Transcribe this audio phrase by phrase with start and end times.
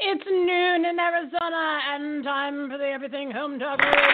[0.00, 4.04] It's noon in Arizona, and time for the Everything Home Talk Radio Show.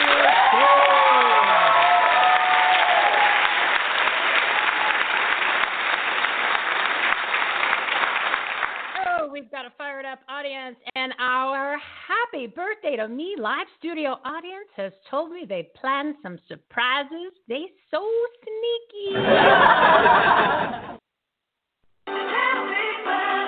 [9.07, 11.77] Oh, we've got a fired up audience, and our
[12.09, 17.35] happy birthday to me live studio audience has told me they planned some surprises.
[17.47, 18.09] They so
[18.43, 19.17] sneaky.
[23.07, 23.44] Well,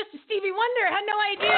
[0.00, 0.86] you, Stevie Wonder.
[0.86, 1.50] I had no idea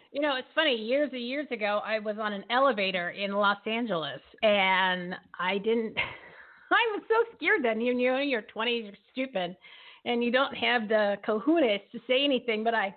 [0.12, 0.74] you know, it's funny.
[0.74, 5.94] Years and years ago, I was on an elevator in Los Angeles, and I didn't.
[6.72, 7.80] I was so scared then.
[7.80, 9.56] You know, you're 20, you're stupid,
[10.04, 12.62] and you don't have the kahunas to say anything.
[12.62, 12.94] But I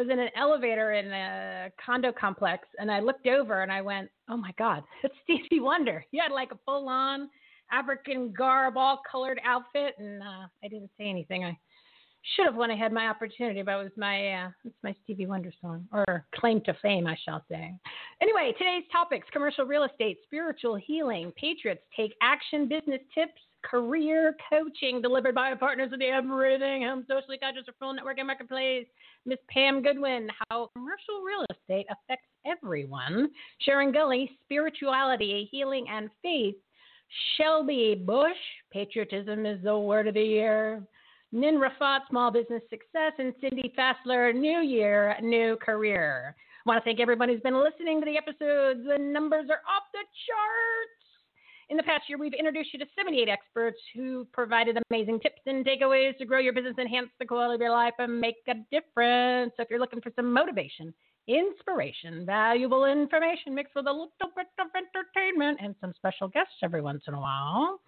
[0.00, 4.10] was in an elevator in a condo complex, and I looked over and I went,
[4.28, 7.28] "Oh my God, it's Stevie Wonder." He had like a full-on
[7.70, 11.44] African garb, all colored outfit, and uh, I didn't say anything.
[11.44, 11.56] I
[12.34, 15.26] should have when I had my opportunity, but it was my uh, it's my Stevie
[15.26, 17.74] Wonder song or claim to fame, I shall say.
[18.22, 25.00] Anyway, today's topics: commercial real estate, spiritual healing, patriots take action, business tips, career coaching
[25.02, 28.86] delivered by our partners of the Everything Home Socially Conscious Referral Network and Marketplace.
[29.26, 33.28] Miss Pam Goodwin, how commercial real estate affects everyone.
[33.60, 36.56] Sharon Gulley, spirituality, healing, and faith.
[37.36, 38.30] Shelby Busch,
[38.72, 40.82] patriotism is the word of the year.
[41.32, 46.34] Nyn Riffat, small business success, and Cindy Fassler, new year, new career.
[46.66, 48.86] I want to thank everybody who's been listening to the episodes.
[48.86, 50.99] The numbers are off the charts.
[51.70, 55.64] In the past year, we've introduced you to 78 experts who provided amazing tips and
[55.64, 59.52] takeaways to grow your business, enhance the quality of your life, and make a difference.
[59.56, 60.92] So if you're looking for some motivation,
[61.28, 66.80] inspiration, valuable information mixed with a little bit of entertainment and some special guests every
[66.80, 67.80] once in a while,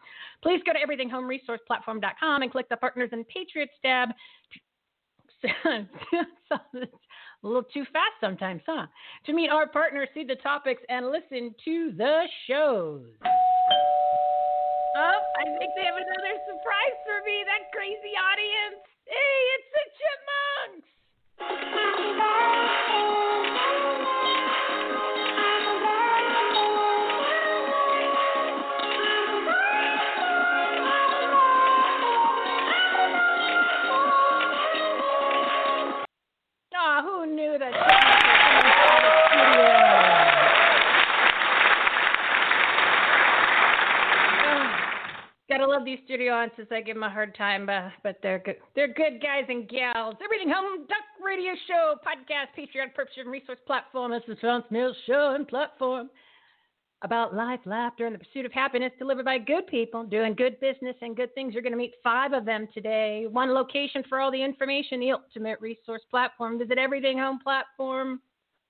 [0.44, 4.10] please go to everythinghomeresourceplatform.com and click the Partners and Patriots tab.
[7.42, 8.86] a little too fast sometimes, huh?
[9.26, 13.02] To meet our partners, see the topics, and listen to the shows.
[14.94, 17.44] Oh, I think they have another surprise for me.
[17.46, 18.84] That crazy audience.
[19.06, 20.88] Hey, it's the Chipmunks.
[46.12, 46.66] Studio audiences.
[46.70, 48.56] I give them a hard time, but but they're good.
[48.76, 50.14] They're good guys and gals.
[50.22, 54.12] Everything Home Talk Radio Show, podcast, Patreon, and resource platform.
[54.12, 54.36] This is
[54.70, 56.10] Mills Show and platform
[57.00, 60.96] about life, laughter, and the pursuit of happiness delivered by good people doing good business
[61.00, 61.54] and good things.
[61.54, 63.26] You're going to meet five of them today.
[63.30, 66.58] One location for all the information, the ultimate resource platform.
[66.58, 68.20] Visit Everything Home Platform.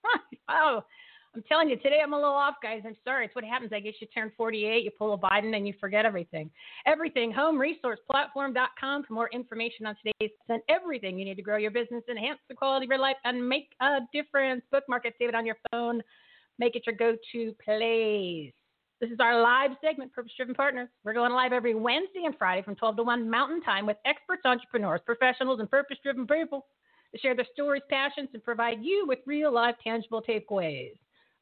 [0.48, 0.84] oh,
[1.34, 2.82] I'm telling you, today I'm a little off, guys.
[2.84, 3.24] I'm sorry.
[3.24, 3.72] It's what happens.
[3.72, 6.50] I guess you turn 48, you pull a Biden, and you forget everything.
[6.84, 7.32] Everything.
[7.32, 12.38] HomeResourcePlatform.com for more information on today's and everything you need to grow your business, enhance
[12.50, 14.62] the quality of your life, and make a difference.
[14.70, 16.02] Bookmark it, save it on your phone.
[16.58, 18.52] Make it your go-to place.
[19.00, 20.88] This is our live segment, Purpose Driven Partners.
[21.02, 24.42] We're going live every Wednesday and Friday from 12 to 1 Mountain Time with experts,
[24.44, 26.66] entrepreneurs, professionals, and purpose driven people
[27.12, 30.92] to share their stories, passions, and provide you with real life, tangible takeaways.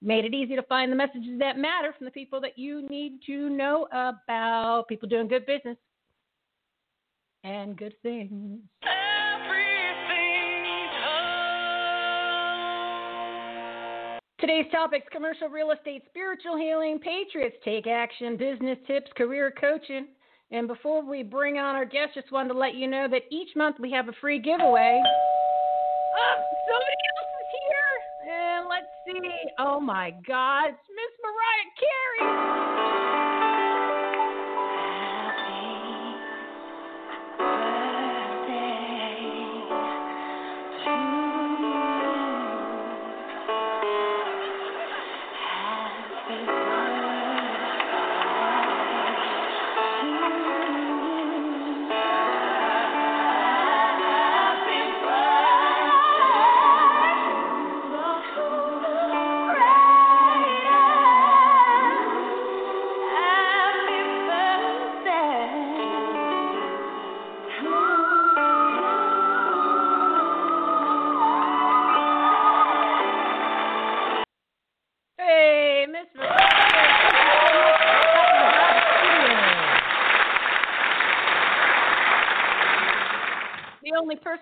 [0.02, 3.20] Made it easy to find the messages that matter from the people that you need
[3.26, 4.86] to know about.
[4.88, 5.76] People doing good business
[7.44, 8.60] and good things.
[14.38, 20.08] Today's topics commercial real estate, spiritual healing, patriots take action, business tips, career coaching.
[20.50, 23.54] And before we bring on our guest, just wanted to let you know that each
[23.54, 25.02] month we have a free giveaway.
[26.16, 26.34] Oh,
[26.66, 26.96] somebody
[29.06, 29.30] see.
[29.58, 32.79] Oh my God, it's Miss Mariah Carey.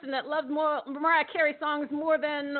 [0.09, 2.57] Person that loved more Mariah Carey songs more than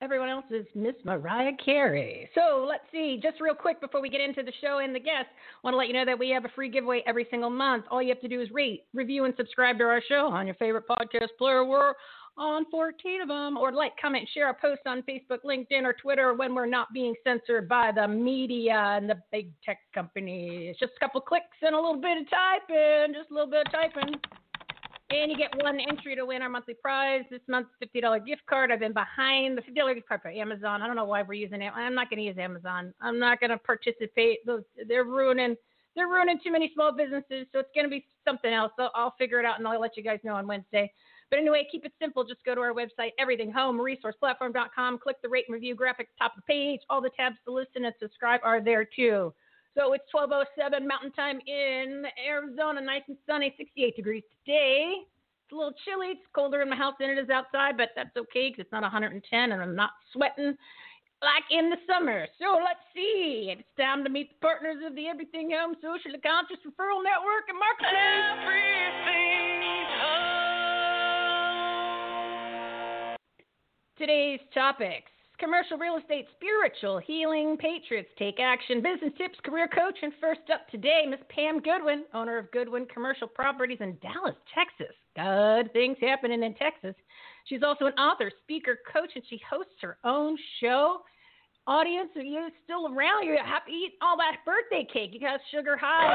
[0.00, 2.28] everyone else is Miss Mariah Carey.
[2.34, 5.30] So let's see, just real quick before we get into the show and the guests,
[5.62, 7.84] want to let you know that we have a free giveaway every single month.
[7.90, 10.54] All you have to do is rate, review, and subscribe to our show on your
[10.56, 11.64] favorite podcast player.
[11.64, 11.94] We're
[12.36, 16.34] on 14 of them, or like, comment, share a post on Facebook, LinkedIn, or Twitter
[16.34, 20.76] when we're not being censored by the media and the big tech companies.
[20.78, 23.72] Just a couple clicks and a little bit of typing, just a little bit of
[23.72, 24.14] typing.
[25.14, 27.22] And you get one entry to win our monthly prize.
[27.30, 28.72] This month's $50 gift card.
[28.72, 30.82] I've been behind the $50 gift card for Amazon.
[30.82, 31.72] I don't know why we're using it.
[31.72, 32.92] I'm not going to use Amazon.
[33.00, 34.44] I'm not going to participate.
[34.44, 35.54] Those they're ruining
[35.94, 37.46] they're ruining too many small businesses.
[37.52, 38.72] So it's going to be something else.
[38.76, 40.92] So I'll figure it out and I'll let you guys know on Wednesday.
[41.30, 42.24] But anyway, keep it simple.
[42.24, 44.98] Just go to our website, everythinghomeresourceplatform.com.
[44.98, 46.80] Click the rate and review graphic top of the page.
[46.90, 49.32] All the tabs to listen and subscribe are there too.
[49.76, 55.02] So it's 12:07 Mountain Time in Arizona, nice and sunny, 68 degrees today.
[55.44, 56.08] It's a little chilly.
[56.08, 58.82] It's colder in my house than it is outside, but that's okay because it's not
[58.82, 60.56] 110 and I'm not sweating
[61.22, 62.26] like in the summer.
[62.38, 63.50] So let's see.
[63.50, 67.58] It's time to meet the partners of the Everything Home Socially Conscious Referral Network and
[67.58, 68.44] Marketing.
[73.96, 79.96] Today's topics commercial real estate, spiritual healing, patriots take action, business tips, career coach.
[80.02, 84.94] And first up today, Miss Pam Goodwin, owner of Goodwin Commercial Properties in Dallas, Texas.
[85.16, 86.94] Good things happening in Texas.
[87.46, 91.02] She's also an author, speaker, coach, and she hosts her own show.
[91.66, 93.24] Audience, are you still around?
[93.24, 95.10] You have to eat all that birthday cake.
[95.12, 96.14] You got sugar high.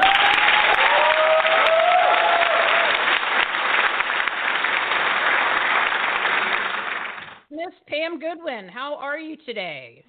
[7.50, 10.04] Miss Pam Goodwin, how are you today?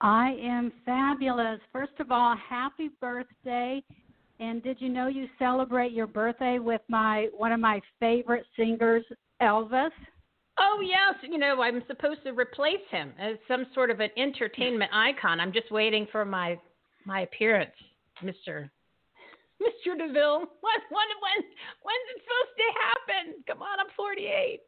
[0.00, 1.60] I am fabulous.
[1.72, 3.82] First of all, happy birthday.
[4.40, 9.04] And did you know you celebrate your birthday with my one of my favorite singers,
[9.40, 9.90] Elvis?
[10.58, 14.90] Oh yes, you know I'm supposed to replace him as some sort of an entertainment
[14.92, 15.40] icon.
[15.40, 16.58] I'm just waiting for my
[17.06, 17.70] my appearance,
[18.22, 18.70] Mister
[19.60, 20.38] Mister Deville.
[20.60, 21.38] When when when
[21.82, 23.24] when's it supposed to happen?
[23.46, 24.60] Come on, I'm 48.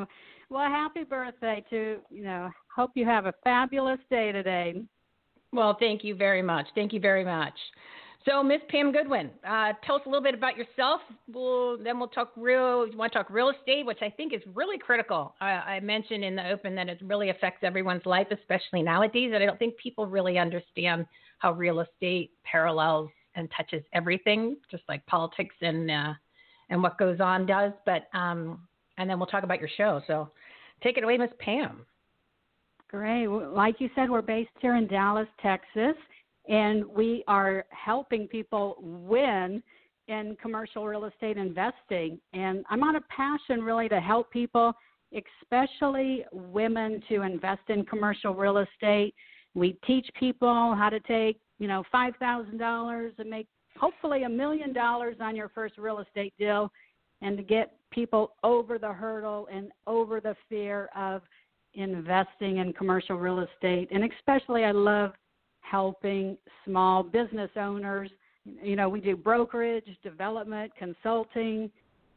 [0.50, 2.50] well, happy birthday to you know.
[2.74, 4.82] Hope you have a fabulous day today.
[5.52, 6.66] Well, thank you very much.
[6.74, 7.54] Thank you very much.
[8.26, 11.02] So, Miss Pam Goodwin, uh, tell us a little bit about yourself.
[11.28, 12.86] We'll, then we'll talk real.
[12.86, 15.34] You want to talk real estate, which I think is really critical.
[15.42, 19.32] I, I mentioned in the open that it really affects everyone's life, especially nowadays.
[19.34, 21.04] And I don't think people really understand
[21.38, 26.12] how real estate parallels and touches everything, just like politics and uh,
[26.70, 27.72] and what goes on does.
[27.84, 28.60] But um,
[28.98, 30.00] and then we'll talk about your show.
[30.06, 30.30] So,
[30.82, 31.84] take it away, Miss Pam.
[32.88, 33.26] Great.
[33.26, 35.96] Like you said, we're based here in Dallas, Texas,
[36.48, 39.62] and we are helping people win
[40.06, 42.20] in commercial real estate investing.
[42.34, 44.74] And I'm on a passion really to help people
[45.42, 49.14] especially women to invest in commercial real estate.
[49.54, 53.46] We teach people how to take, you know, $5,000 and make
[53.78, 56.70] hopefully a million dollars on your first real estate deal
[57.22, 61.22] and to get people over the hurdle and over the fear of
[61.74, 63.88] investing in commercial real estate.
[63.90, 65.12] And especially, I love
[65.60, 68.10] helping small business owners.
[68.44, 71.70] You know, we do brokerage, development, consulting,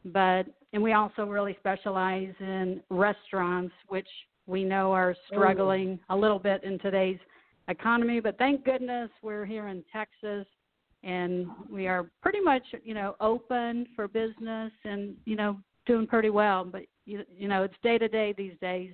[0.06, 4.08] but and we also really specialize in restaurants, which
[4.48, 7.20] we know are struggling a little bit in today's
[7.68, 8.20] economy.
[8.20, 10.48] But thank goodness we're here in Texas
[11.04, 16.30] and we are pretty much, you know, open for business and, you know, doing pretty
[16.30, 16.66] well.
[16.66, 18.94] But you, you know, it's day to day these days.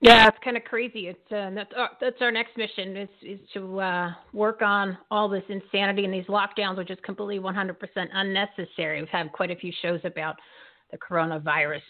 [0.00, 1.06] Yeah, it's kind of crazy.
[1.06, 5.28] It's uh, that's our, that's our next mission is is to uh, work on all
[5.28, 7.76] this insanity and these lockdowns, which is completely 100%
[8.12, 9.00] unnecessary.
[9.00, 10.34] We've had quite a few shows about
[10.90, 11.82] the coronavirus,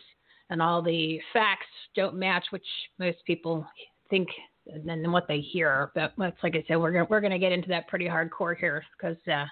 [0.52, 1.66] and all the facts
[1.96, 2.66] don't match, which
[2.98, 3.66] most people
[4.10, 4.28] think
[4.66, 5.90] and then what they hear.
[5.94, 8.56] But it's like I said, we're gonna, we're going to get into that pretty hardcore
[8.56, 9.46] here because uh,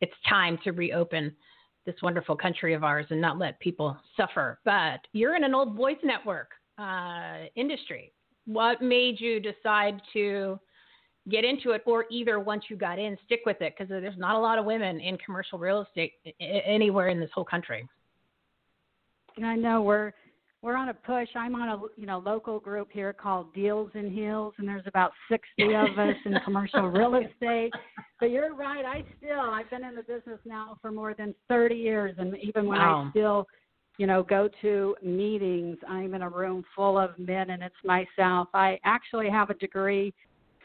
[0.00, 1.36] it's time to reopen
[1.84, 4.58] this wonderful country of ours and not let people suffer.
[4.64, 8.12] But you're in an old boys network uh, industry.
[8.46, 10.58] What made you decide to
[11.28, 13.74] get into it, or either once you got in, stick with it?
[13.76, 17.44] Because there's not a lot of women in commercial real estate anywhere in this whole
[17.44, 17.86] country.
[19.44, 20.12] I know we're
[20.66, 21.28] we're on a push.
[21.36, 25.12] I'm on a you know local group here called Deals and Heels, and there's about
[25.30, 27.70] 60 of us in commercial real estate.
[28.18, 28.84] But you're right.
[28.84, 32.66] I still I've been in the business now for more than 30 years, and even
[32.66, 33.04] when wow.
[33.06, 33.46] I still
[33.98, 35.78] you know, go to meetings.
[35.88, 38.48] I'm in a room full of men and it's myself.
[38.52, 40.12] I actually have a degree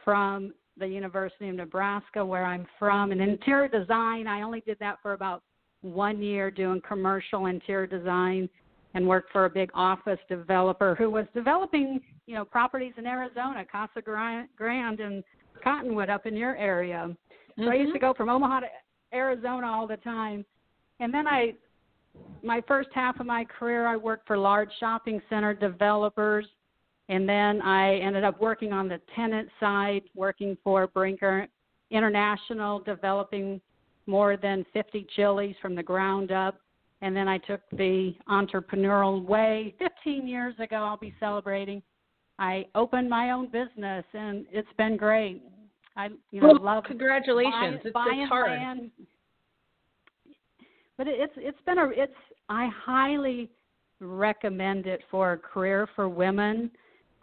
[0.03, 4.27] from the University of Nebraska where I'm from in interior design.
[4.27, 5.43] I only did that for about
[5.79, 8.49] one year doing commercial interior design
[8.93, 13.63] and worked for a big office developer who was developing, you know, properties in Arizona,
[13.69, 15.23] Casa Grande and
[15.63, 17.15] Cottonwood up in your area.
[17.55, 17.71] So mm-hmm.
[17.71, 18.67] I used to go from Omaha to
[19.13, 20.45] Arizona all the time.
[20.99, 21.53] And then I
[22.43, 26.45] my first half of my career, I worked for large shopping center developers,
[27.09, 31.47] and then I ended up working on the tenant side, working for Brinker
[31.89, 33.61] International, developing
[34.07, 36.59] more than 50 Chili's from the ground up.
[37.01, 39.73] And then I took the entrepreneurial way.
[39.79, 41.81] 15 years ago, I'll be celebrating.
[42.37, 45.43] I opened my own business, and it's been great.
[45.95, 47.53] I, you know, well, love congratulations.
[47.53, 48.51] Buying, it's, buying it's hard.
[48.51, 48.91] land,
[50.97, 52.13] but it's it's been a it's
[52.49, 53.49] I highly
[53.99, 56.71] recommend it for a career for women.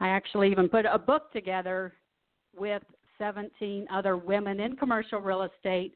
[0.00, 1.94] I actually even put a book together
[2.56, 2.82] with
[3.18, 5.94] 17 other women in commercial real estate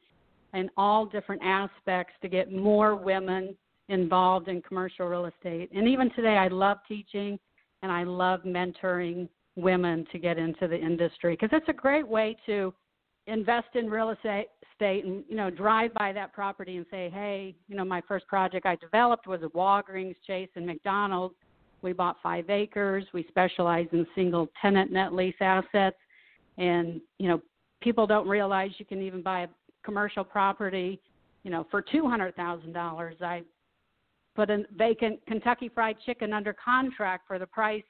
[0.53, 3.55] in all different aspects to get more women
[3.89, 5.69] involved in commercial real estate.
[5.73, 7.39] And even today, I love teaching
[7.81, 12.35] and I love mentoring women to get into the industry because it's a great way
[12.45, 12.73] to
[13.27, 17.55] invest in real estate state and you know drive by that property and say hey
[17.67, 21.35] you know my first project i developed was a walgreens chase and mcdonald's.
[21.83, 23.05] We bought five acres.
[23.13, 25.97] We specialize in single tenant net lease assets.
[26.57, 27.41] And you know
[27.81, 29.47] people don't realize you can even buy a
[29.83, 30.99] commercial property
[31.43, 33.17] you know for two hundred thousand dollars.
[33.21, 33.43] I
[34.35, 37.83] put a vacant kentucky fried chicken under contract for the price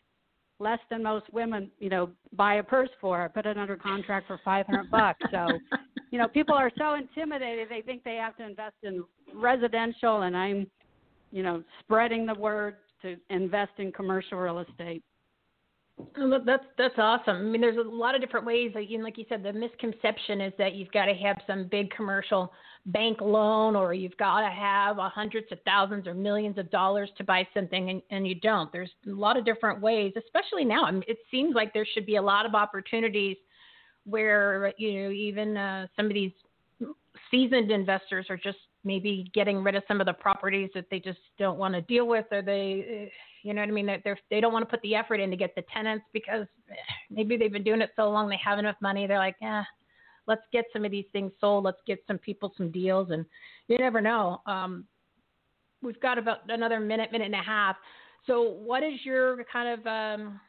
[0.60, 3.30] less than most women, you know, buy a purse for.
[3.34, 5.20] Put it under contract for five hundred bucks.
[5.32, 5.48] So,
[6.12, 10.36] you know, people are so intimidated they think they have to invest in residential, and
[10.36, 10.68] I'm,
[11.32, 15.04] you know, spreading the word to invest in commercial real estate.
[16.18, 17.38] Oh, that's that's awesome.
[17.38, 18.72] I mean, there's a lot of different ways.
[18.74, 21.92] Like you, like you said, the misconception is that you've got to have some big
[21.92, 22.52] commercial
[22.88, 27.24] bank loan, or you've got to have hundreds of thousands or millions of dollars to
[27.24, 28.72] buy something, and, and you don't.
[28.72, 30.84] There's a lot of different ways, especially now.
[30.86, 33.38] I mean, it seems like there should be a lot of opportunities
[34.06, 36.32] where you know even uh, some of these
[37.32, 41.20] seasoned investors are just maybe getting rid of some of the properties that they just
[41.40, 43.10] don't want to deal with, or they eh,
[43.44, 43.86] you know what I mean?
[44.04, 46.76] They're, they don't want to put the effort in to get the tenants because eh,
[47.10, 49.08] maybe they've been doing it so long they have enough money.
[49.08, 49.64] They're like, yeah,
[50.28, 51.64] let's get some of these things sold.
[51.64, 53.10] Let's get some people some deals.
[53.12, 53.26] And
[53.68, 54.42] you never know.
[54.46, 54.86] Um,
[55.82, 57.76] we've got about another minute, minute and a half.
[58.26, 60.40] So, what is your kind of um,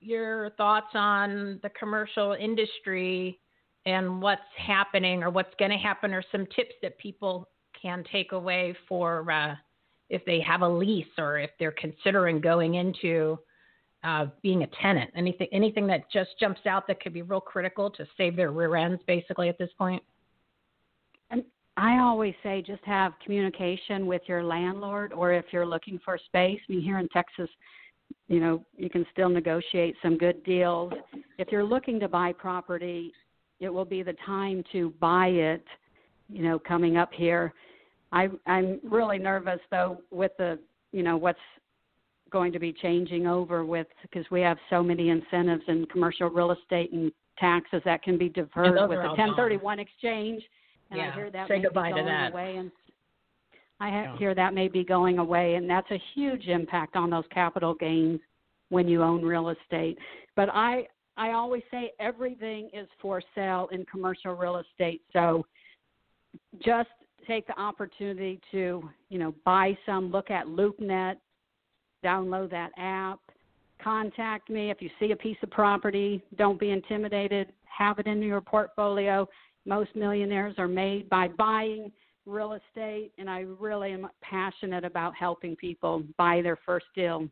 [0.00, 3.38] your thoughts on the commercial industry
[3.84, 7.48] and what's happening or what's going to happen, or some tips that people
[7.80, 9.54] can take away for uh,
[10.10, 13.38] if they have a lease or if they're considering going into
[14.06, 15.10] uh, being a tenant?
[15.16, 18.76] Anything anything that just jumps out that could be real critical to save their rear
[18.76, 20.02] ends, basically at this point.
[21.30, 21.42] And
[21.76, 26.60] I always say just have communication with your landlord, or if you're looking for space.
[26.68, 27.50] I mean, here in Texas,
[28.28, 30.92] you know, you can still negotiate some good deals.
[31.38, 33.12] If you're looking to buy property,
[33.58, 35.64] it will be the time to buy it,
[36.28, 37.52] you know, coming up here.
[38.12, 40.60] I I'm really nervous though with the,
[40.92, 41.38] you know, what's
[42.30, 46.50] going to be changing over with because we have so many incentives in commercial real
[46.52, 49.78] estate and taxes that can be deferred with the 1031 gone.
[49.78, 50.42] exchange.
[50.90, 51.10] And yeah.
[51.10, 52.32] I hear that Say may goodbye be going to that.
[52.32, 52.70] away and
[53.78, 54.16] I Yeah.
[54.16, 58.20] hear that may be going away, and that's a huge impact on those capital gains
[58.70, 59.98] when you own real estate.
[60.34, 65.46] But I I always say everything is for sale in commercial real estate, so
[66.60, 66.90] just
[67.26, 70.10] take the opportunity to you know buy some.
[70.10, 71.16] Look at LoopNet,
[72.06, 73.20] download that app.
[73.82, 76.22] Contact me if you see a piece of property.
[76.36, 77.52] Don't be intimidated.
[77.64, 79.28] Have it in your portfolio.
[79.64, 81.90] Most millionaires are made by buying
[82.24, 87.28] real estate, and I really am passionate about helping people buy their first deal.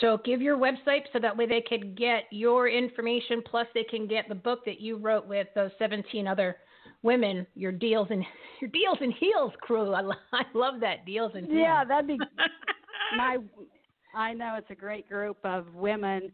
[0.00, 3.42] So give your website so that way they can get your information.
[3.48, 6.56] Plus, they can get the book that you wrote with those 17 other
[7.02, 7.46] women.
[7.54, 8.24] Your deals and
[8.60, 9.92] your deals and heels crew.
[9.92, 11.58] I, lo- I love that deals and heels.
[11.58, 12.18] Yeah, that'd be
[13.16, 13.38] my.
[14.14, 16.30] I know it's a great group of women,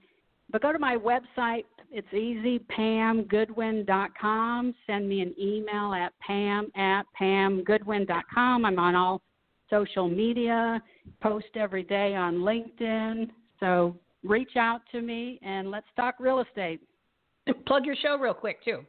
[0.50, 1.64] but go to my website.
[1.90, 4.74] It's easy, pamgoodwin.com.
[4.86, 8.64] Send me an email at pam at pamgoodwin.com.
[8.64, 9.22] I'm on all
[9.68, 10.82] social media,
[11.22, 13.30] post every day on LinkedIn.
[13.60, 16.80] So reach out to me and let's talk real estate.
[17.66, 18.84] Plug your show real quick too.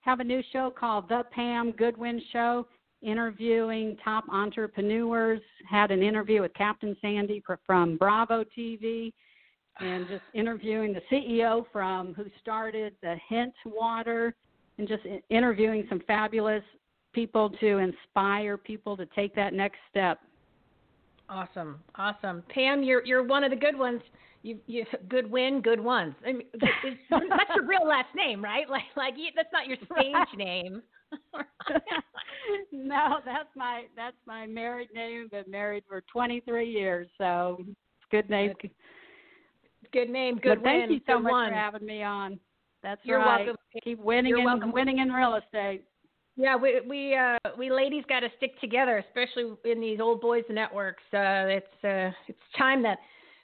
[0.00, 2.66] Have a new show called The Pam Goodwin Show,
[3.04, 5.40] interviewing top entrepreneurs.
[5.68, 9.12] Had an interview with Captain Sandy from Bravo TV,
[9.80, 14.34] and just interviewing the CEO from who started the Hint Water,
[14.78, 16.64] and just interviewing some fabulous
[17.12, 20.18] people to inspire people to take that next step.
[21.28, 22.42] Awesome, awesome.
[22.48, 24.02] Pam, you're you're one of the good ones.
[24.42, 26.14] You you good win, good ones.
[26.26, 28.68] I mean, that's your real last name, right?
[28.68, 30.82] Like like you, that's not your stage name.
[32.72, 35.28] no, that's my that's my married name.
[35.30, 37.76] Been married for 23 years, so it's
[38.10, 38.52] good name.
[39.92, 41.50] good name, good but thank you so good much one.
[41.50, 42.38] for having me on.
[42.82, 43.46] That's You're right.
[43.46, 43.56] welcome.
[43.82, 44.72] Keep winning You're and welcome.
[44.72, 45.84] winning in real estate.
[46.36, 50.44] Yeah, we we uh we ladies got to stick together, especially in these old boys
[50.50, 51.02] networks.
[51.12, 52.98] Uh it's uh it's time that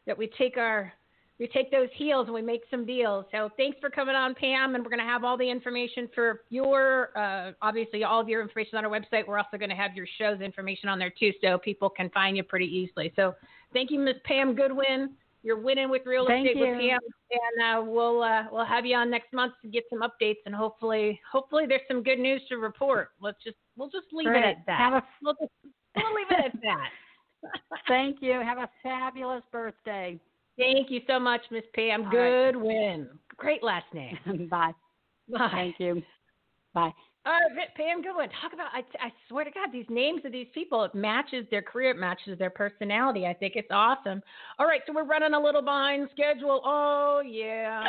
[0.06, 0.92] that we take our
[1.40, 3.24] we take those heels and we make some deals.
[3.32, 6.42] So thanks for coming on, Pam, and we're going to have all the information for
[6.50, 9.26] your uh obviously all of your information on our website.
[9.26, 12.36] We're also going to have your show's information on there too, so people can find
[12.36, 13.12] you pretty easily.
[13.16, 13.34] So
[13.72, 15.14] thank you, Miss Pam Goodwin.
[15.42, 16.90] You're winning with real Thank estate with you.
[16.90, 16.98] Pam,
[17.32, 20.54] and uh, we'll uh, we'll have you on next month to get some updates, and
[20.54, 23.12] hopefully hopefully there's some good news to report.
[23.18, 24.44] Let's just we'll just leave Great.
[24.44, 24.78] it at that.
[24.78, 25.52] Have a we'll, just,
[25.96, 26.90] we'll leave it at that.
[27.88, 28.32] thank you.
[28.32, 30.20] Have a fabulous birthday.
[30.60, 32.04] Thank you so much, Miss Pam.
[32.04, 33.08] All Good win.
[33.36, 34.18] Great last name.
[34.50, 34.72] Bye.
[35.28, 35.48] Bye.
[35.52, 36.02] Thank you.
[36.74, 36.92] Bye.
[37.26, 38.28] All right, Pam Goodwin.
[38.40, 38.68] Talk about.
[38.72, 41.98] I, I swear to God, these names of these people it matches their career, it
[41.98, 43.26] matches their personality.
[43.26, 44.22] I think it's awesome.
[44.58, 46.62] All right, so we're running a little behind schedule.
[46.64, 47.82] Oh yeah.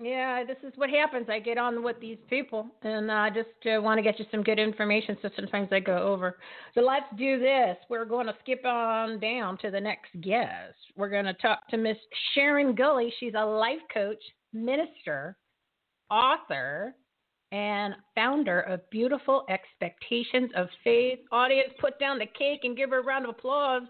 [0.00, 1.26] Yeah, this is what happens.
[1.28, 4.44] I get on with these people, and I just uh, want to get you some
[4.44, 5.16] good information.
[5.20, 6.38] So sometimes I go over.
[6.74, 7.76] So let's do this.
[7.90, 10.76] We're going to skip on down to the next guest.
[10.96, 11.96] We're going to talk to Miss
[12.34, 13.12] Sharon Gulley.
[13.18, 15.36] She's a life coach, minister,
[16.10, 16.94] author,
[17.50, 21.18] and founder of Beautiful Expectations of Faith.
[21.32, 23.82] Audience, put down the cake and give her a round of applause.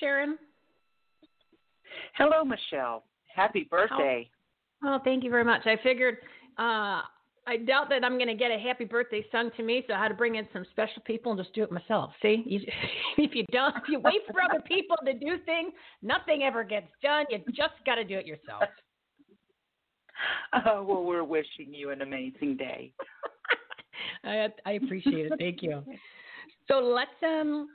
[0.00, 0.38] Sharon.
[2.16, 3.04] Hello, Michele.
[3.34, 4.28] Happy birthday.
[4.84, 5.66] Oh, thank you very much.
[5.66, 6.18] I figured
[6.58, 7.02] uh,
[7.48, 9.98] I doubt that I'm going to get a happy birthday sung to me, so I
[9.98, 12.10] had to bring in some special people and just do it myself.
[12.20, 12.60] See, you,
[13.16, 16.88] if you don't, if you wait for other people to do things, nothing ever gets
[17.02, 17.24] done.
[17.30, 18.64] You just got to do it yourself.
[20.66, 22.92] Oh, well, we're wishing you an amazing day.
[24.24, 25.32] I, I appreciate it.
[25.38, 25.84] Thank you.
[26.66, 27.68] So let's um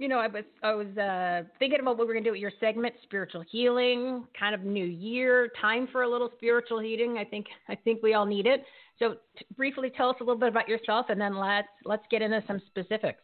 [0.00, 2.52] you know, I was I was uh thinking about what we're gonna do with your
[2.58, 7.18] segment, spiritual healing, kind of new year, time for a little spiritual healing.
[7.18, 8.64] I think I think we all need it.
[8.98, 12.22] So t- briefly tell us a little bit about yourself and then let's let's get
[12.22, 13.20] into some specifics.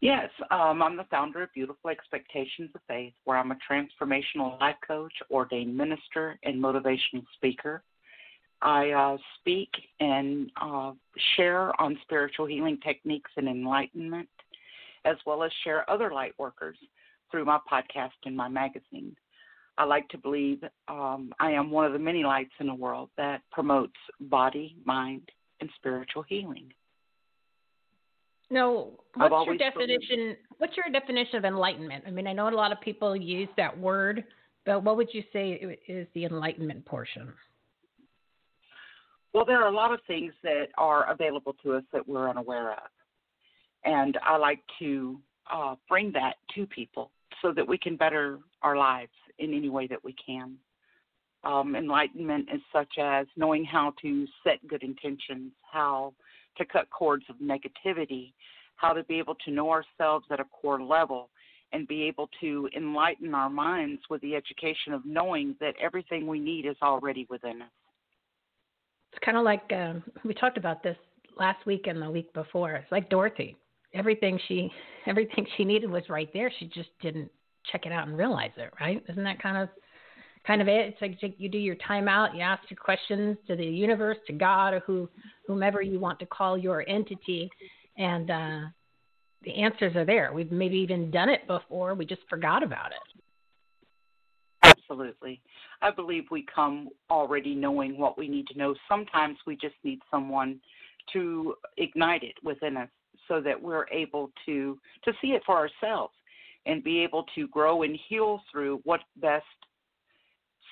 [0.00, 4.76] Yes, um, I'm the founder of Beautiful Expectations of Faith, where I'm a transformational life
[4.86, 7.82] coach, ordained minister, and motivational speaker.
[8.62, 10.92] I uh, speak and uh,
[11.36, 14.28] share on spiritual healing techniques and enlightenment,
[15.04, 16.76] as well as share other light workers
[17.30, 19.14] through my podcast and my magazine.
[19.78, 23.08] I like to believe um, I am one of the many lights in the world
[23.16, 25.22] that promotes body, mind,
[25.60, 26.72] and spiritual healing.
[28.50, 30.16] No, what's your definition?
[30.16, 30.38] Believed.
[30.58, 32.04] What's your definition of enlightenment?
[32.06, 34.24] I mean, I know a lot of people use that word,
[34.66, 37.32] but what would you say is the enlightenment portion?
[39.32, 42.72] Well, there are a lot of things that are available to us that we're unaware
[42.72, 42.90] of,
[43.84, 45.18] and I like to
[45.52, 47.10] uh, bring that to people
[47.42, 50.56] so that we can better our lives in any way that we can.
[51.42, 56.12] Um, enlightenment is such as knowing how to set good intentions, how
[56.58, 58.32] to cut cords of negativity,
[58.76, 61.30] how to be able to know ourselves at a core level,
[61.72, 66.40] and be able to enlighten our minds with the education of knowing that everything we
[66.40, 67.70] need is already within us.
[69.12, 70.96] It's kind of like um, we talked about this
[71.38, 72.72] last week and the week before.
[72.72, 73.56] It's like Dorothy.
[73.94, 74.70] Everything she
[75.06, 76.52] everything she needed was right there.
[76.58, 77.30] She just didn't
[77.70, 79.02] check it out and realize it, right?
[79.08, 79.68] Isn't that kind of
[80.46, 80.96] kind of it?
[81.00, 84.32] It's like you do your time out, you ask your questions to the universe, to
[84.32, 85.08] God, or who
[85.46, 87.50] whomever you want to call your entity,
[87.96, 88.60] and uh,
[89.42, 90.32] the answers are there.
[90.32, 91.94] We've maybe even done it before.
[91.94, 93.20] We just forgot about it.
[94.62, 95.40] Absolutely.
[95.82, 98.74] I believe we come already knowing what we need to know.
[98.88, 100.60] Sometimes we just need someone
[101.12, 102.88] to ignite it within us
[103.30, 106.12] so that we're able to to see it for ourselves
[106.66, 109.44] and be able to grow and heal through what best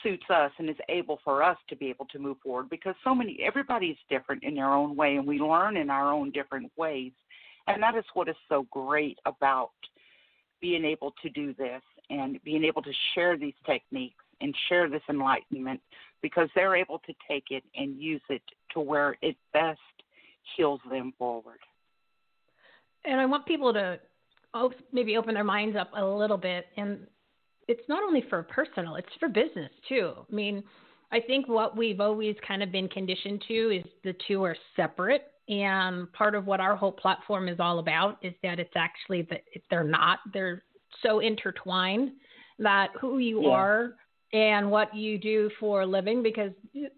[0.03, 3.15] suits us and is able for us to be able to move forward because so
[3.15, 7.13] many everybody's different in their own way and we learn in our own different ways
[7.69, 9.71] and that is what is so great about
[10.61, 15.03] being able to do this and being able to share these techniques and share this
[15.09, 15.81] enlightenment
[16.23, 18.43] because they're able to take it and use it
[18.73, 19.79] to where it best
[20.57, 21.59] heals them forward.
[23.05, 23.99] And I want people to
[24.93, 26.67] maybe open their minds up a little bit.
[26.77, 27.07] And
[27.69, 30.13] it's not only for personal, it's for business too.
[30.31, 30.63] I mean,
[31.13, 35.25] I think what we've always kind of been conditioned to is the two are separate.
[35.49, 39.43] And part of what our whole platform is all about is that it's actually that
[39.71, 40.19] they're not.
[40.35, 40.63] They're
[41.03, 42.11] so intertwined
[42.59, 43.51] that who you yeah.
[43.51, 43.95] are
[44.35, 46.51] and what you do for a living, because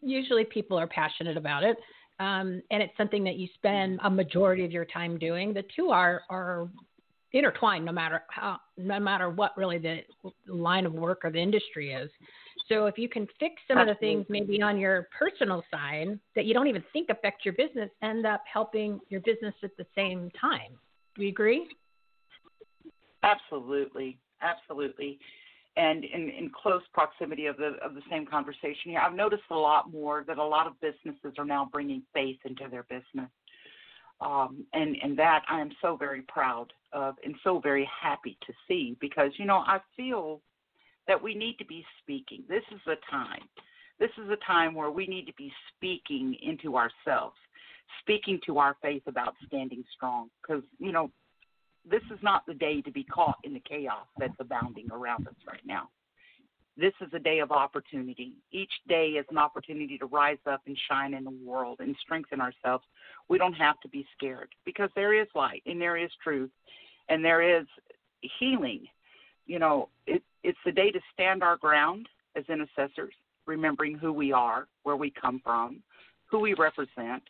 [0.02, 1.76] usually people are passionate about it,
[2.20, 5.52] um, and it's something that you spend a majority of your time doing.
[5.52, 6.68] The two are are
[7.32, 10.00] intertwined, no matter how, no matter what really the
[10.46, 12.10] line of work or the industry is.
[12.68, 13.90] So if you can fix some Absolutely.
[13.90, 17.54] of the things maybe on your personal side that you don't even think affect your
[17.54, 20.78] business, end up helping your business at the same time.
[21.16, 21.66] Do you agree?
[23.22, 25.18] Absolutely, absolutely.
[25.76, 29.54] And in, in close proximity of the of the same conversation here, I've noticed a
[29.54, 33.30] lot more that a lot of businesses are now bringing faith into their business,
[34.20, 38.52] um, and and that I am so very proud of and so very happy to
[38.66, 40.40] see because you know I feel
[41.06, 42.42] that we need to be speaking.
[42.48, 43.42] This is a time.
[44.00, 47.36] This is a time where we need to be speaking into ourselves,
[48.00, 51.10] speaking to our faith about standing strong because you know
[51.90, 55.34] this is not the day to be caught in the chaos that's abounding around us
[55.46, 55.88] right now.
[56.76, 58.32] This is a day of opportunity.
[58.52, 62.40] Each day is an opportunity to rise up and shine in the world and strengthen
[62.40, 62.84] ourselves.
[63.28, 66.50] We don't have to be scared because there is light and there is truth
[67.08, 67.66] and there is
[68.38, 68.86] healing.
[69.46, 73.14] You know, it, it's the day to stand our ground as intercessors,
[73.46, 75.82] remembering who we are, where we come from,
[76.30, 77.22] who we represent,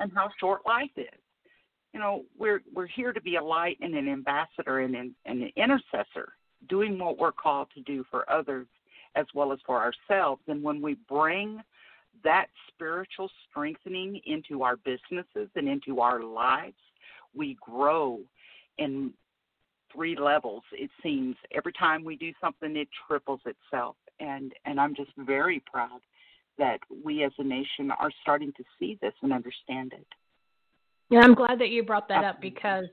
[0.00, 1.20] and how short life is
[1.96, 5.50] you know, we're we're here to be a light and an ambassador and an, an
[5.56, 6.34] intercessor,
[6.68, 8.66] doing what we're called to do for others
[9.14, 10.42] as well as for ourselves.
[10.46, 11.58] And when we bring
[12.22, 16.76] that spiritual strengthening into our businesses and into our lives,
[17.34, 18.20] we grow
[18.76, 19.14] in
[19.90, 20.64] three levels.
[20.72, 23.96] It seems every time we do something, it triples itself.
[24.20, 26.00] And and I'm just very proud
[26.58, 30.06] that we as a nation are starting to see this and understand it.
[31.10, 32.86] Yeah, I'm glad that you brought that up because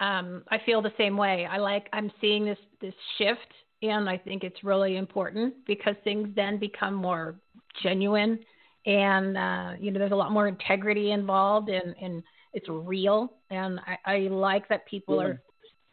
[0.00, 1.46] um, I feel the same way.
[1.50, 6.28] I like I'm seeing this this shift, and I think it's really important because things
[6.36, 7.36] then become more
[7.82, 8.38] genuine,
[8.84, 13.32] and uh, you know there's a lot more integrity involved, and and it's real.
[13.50, 15.40] And I, I like that people are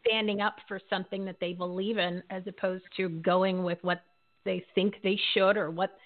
[0.06, 4.02] standing up for something that they believe in, as opposed to going with what
[4.44, 5.96] they think they should or what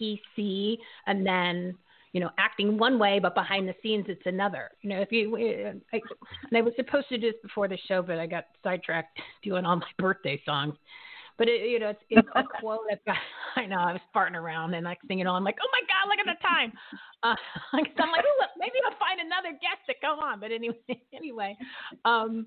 [0.00, 1.76] PC, and then
[2.14, 4.70] you know, acting one way, but behind the scenes it's another.
[4.82, 8.02] You know, if you, I, and I was supposed to do this before the show,
[8.02, 10.74] but I got sidetracked doing all my birthday songs.
[11.36, 13.16] But it, you know, it's, it's a quote I've got.
[13.56, 15.80] I know I was farting around, and next thing you know, I'm like, oh my
[15.88, 16.72] god, look at the time.
[17.24, 17.34] Uh,
[17.72, 20.38] I'm like, oh, look, maybe I'll find another guest to come on.
[20.38, 20.76] But anyway,
[21.12, 21.56] anyway,
[22.04, 22.46] um,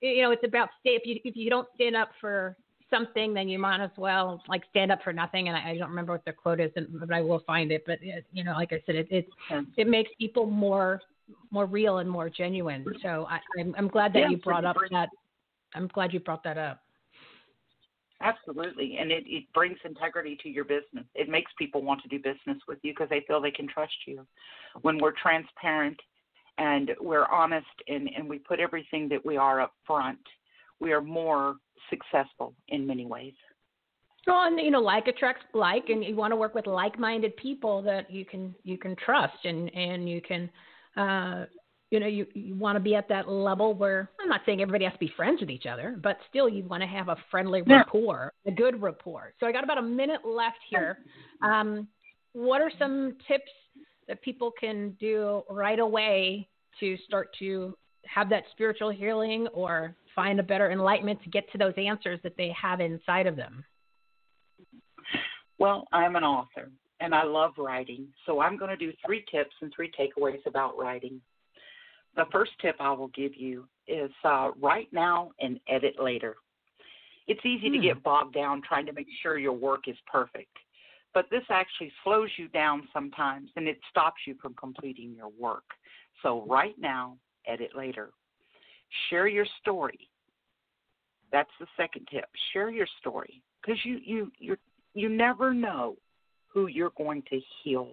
[0.00, 0.90] you know, it's about stay.
[0.90, 2.56] If you if you don't stand up for
[2.90, 5.48] something, then you might as well like stand up for nothing.
[5.48, 7.84] And I, I don't remember what the quote is, but I will find it.
[7.86, 9.28] But it, you know, like I said, it it,
[9.76, 11.00] it makes people more
[11.50, 12.84] more real and more genuine.
[13.02, 15.08] So I, I'm I'm glad that you brought up that.
[15.74, 16.80] I'm glad you brought that up.
[18.22, 21.04] Absolutely, and it, it brings integrity to your business.
[21.14, 23.92] It makes people want to do business with you because they feel they can trust
[24.06, 24.26] you.
[24.80, 26.00] When we're transparent
[26.56, 30.18] and we're honest and, and we put everything that we are up front,
[30.80, 31.56] we are more
[31.90, 33.34] successful in many ways.
[34.26, 37.80] Well, and you know, like attracts like, and you want to work with like-minded people
[37.82, 40.50] that you can you can trust, and and you can,
[40.96, 41.44] uh,
[41.90, 44.84] you know, you you want to be at that level where I'm not saying everybody
[44.84, 47.62] has to be friends with each other, but still you want to have a friendly
[47.66, 47.78] yeah.
[47.78, 49.32] rapport, a good rapport.
[49.38, 50.98] So I got about a minute left here.
[51.42, 51.86] Um,
[52.32, 53.50] what are some tips
[54.08, 56.48] that people can do right away
[56.80, 61.58] to start to have that spiritual healing or find a better enlightenment to get to
[61.58, 63.64] those answers that they have inside of them?
[65.58, 68.08] Well, I'm an author and I love writing.
[68.24, 71.20] So I'm going to do three tips and three takeaways about writing.
[72.16, 76.36] The first tip I will give you is uh, write now and edit later.
[77.28, 77.74] It's easy hmm.
[77.74, 80.56] to get bogged down trying to make sure your work is perfect,
[81.12, 85.64] but this actually slows you down sometimes and it stops you from completing your work.
[86.22, 88.10] So write now, edit later.
[89.08, 90.08] Share your story.
[91.32, 92.26] That's the second tip.
[92.52, 94.56] Share your story because you you you
[94.94, 95.96] you never know
[96.48, 97.88] who you're going to heal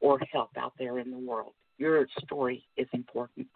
[0.00, 1.52] or help out there in the world.
[1.78, 3.48] Your story is important.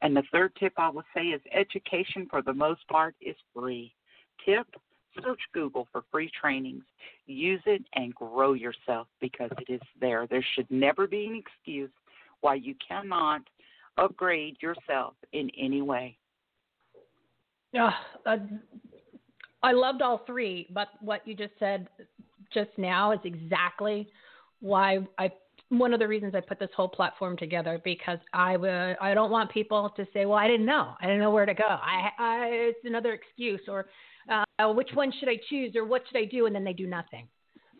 [0.00, 3.92] And the third tip I will say is education for the most part is free.
[4.44, 4.66] Tip
[5.22, 6.84] search Google for free trainings.
[7.26, 10.26] Use it and grow yourself because it is there.
[10.26, 11.90] There should never be an excuse
[12.40, 13.42] why you cannot
[13.98, 16.16] upgrade yourself in any way.
[17.72, 17.90] Yeah,
[18.26, 18.36] uh,
[19.62, 21.88] I loved all three, but what you just said
[22.52, 24.08] just now is exactly
[24.60, 25.32] why I
[25.68, 28.68] one of the reasons I put this whole platform together because I would
[29.00, 31.54] I don't want people to say, well, I didn't know, I didn't know where to
[31.54, 31.64] go.
[31.66, 33.86] I, I it's another excuse, or
[34.30, 36.86] uh, which one should I choose, or what should I do, and then they do
[36.86, 37.26] nothing.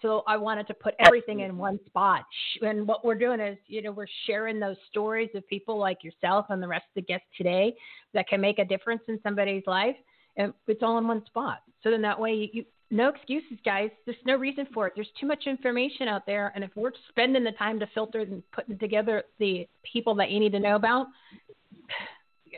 [0.03, 2.25] So I wanted to put everything in one spot.
[2.61, 6.47] And what we're doing is, you know, we're sharing those stories of people like yourself
[6.51, 7.75] and the rest of the guests today
[8.13, 9.97] that can make a difference in somebody's life.
[10.37, 11.61] And it's all in one spot.
[11.83, 13.89] So then that way, you, you no excuses, guys.
[14.05, 14.93] There's no reason for it.
[14.95, 16.53] There's too much information out there.
[16.55, 20.39] And if we're spending the time to filter and putting together the people that you
[20.39, 21.07] need to know about,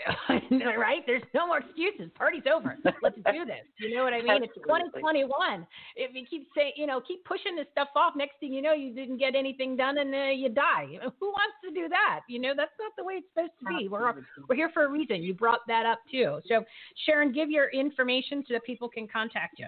[0.79, 1.03] right?
[1.07, 2.11] There's no more excuses.
[2.15, 2.77] Party's over.
[3.03, 3.65] Let's do this.
[3.79, 4.45] You know what I mean?
[4.45, 5.67] It's 2021.
[5.97, 8.73] If you keep saying, you know, keep pushing this stuff off, next thing you know,
[8.73, 10.87] you didn't get anything done and uh, you die.
[11.21, 12.21] Who wants to do that?
[12.29, 13.89] You know, that's not the way it's supposed to be.
[13.89, 14.15] We're
[14.49, 15.23] we're here for a reason.
[15.23, 16.41] You brought that up too.
[16.49, 16.65] So,
[17.07, 19.67] Sharon, give your information so that people can contact you.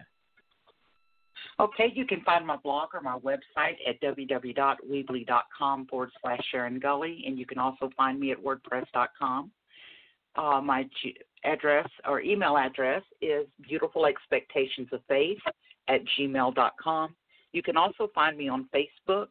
[1.58, 7.24] Okay, you can find my blog or my website at www.weebly.com forward slash Sharon Gulley,
[7.26, 9.50] and you can also find me at wordpress.com.
[10.36, 10.84] Uh, my
[11.44, 15.38] address or email address is beautifulexpectationsoffaith
[15.88, 17.14] at gmail.com.
[17.52, 19.28] You can also find me on Facebook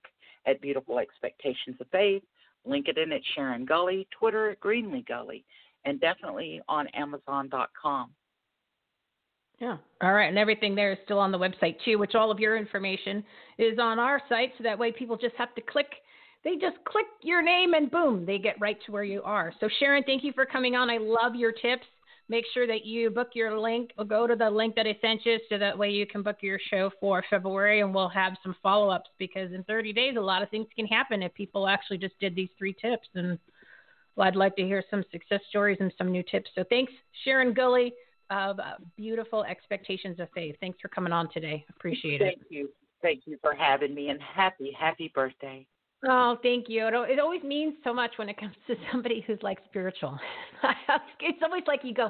[0.48, 2.24] at Beautiful Expectations of Faith,
[2.68, 5.46] LinkedIn at Sharon Gulley, Twitter at Greenlee Gulley,
[5.86, 8.12] and definitely on Amazon.com.
[9.60, 9.78] Yeah.
[10.02, 10.28] All right.
[10.28, 13.24] And everything there is still on the website too, which all of your information
[13.58, 14.52] is on our site.
[14.58, 15.88] So that way people just have to click
[16.46, 19.52] they just click your name and boom, they get right to where you are.
[19.60, 20.92] So, Sharon, thank you for coming on.
[20.92, 21.86] I love your tips.
[22.30, 25.26] Make sure that you book your link or go to the link that I sent
[25.26, 28.56] you so that way you can book your show for February and we'll have some
[28.64, 31.98] follow ups because in 30 days, a lot of things can happen if people actually
[31.98, 33.08] just did these three tips.
[33.16, 33.40] And
[34.16, 36.50] well, I'd like to hear some success stories and some new tips.
[36.56, 37.92] So, thanks, Sharon Gulley
[38.30, 40.56] of uh, Beautiful Expectations of Faith.
[40.60, 41.66] Thanks for coming on today.
[41.70, 42.38] Appreciate it.
[42.38, 42.70] Thank you.
[43.02, 45.68] Thank you for having me and happy, happy birthday.
[46.08, 46.88] Oh, thank you.
[46.88, 50.18] It, it always means so much when it comes to somebody who's like spiritual.
[51.20, 52.10] it's always like you go,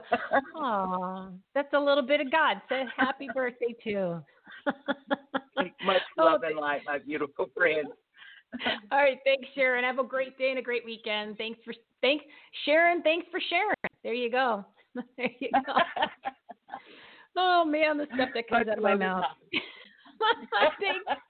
[0.55, 2.61] oh, that's a little bit of God.
[2.69, 4.19] Say happy birthday too.
[5.85, 7.87] Much oh, love oh, and light, my beautiful friend.
[8.91, 9.83] All right, thanks, Sharon.
[9.83, 11.37] Have a great day and a great weekend.
[11.37, 12.23] Thanks for thanks,
[12.65, 13.01] Sharon.
[13.01, 13.75] Thanks for sharing.
[14.03, 14.65] There you go.
[15.17, 15.73] there you go.
[17.35, 19.25] oh man, the stuff that comes Much out of my mouth.
[20.79, 21.21] thanks.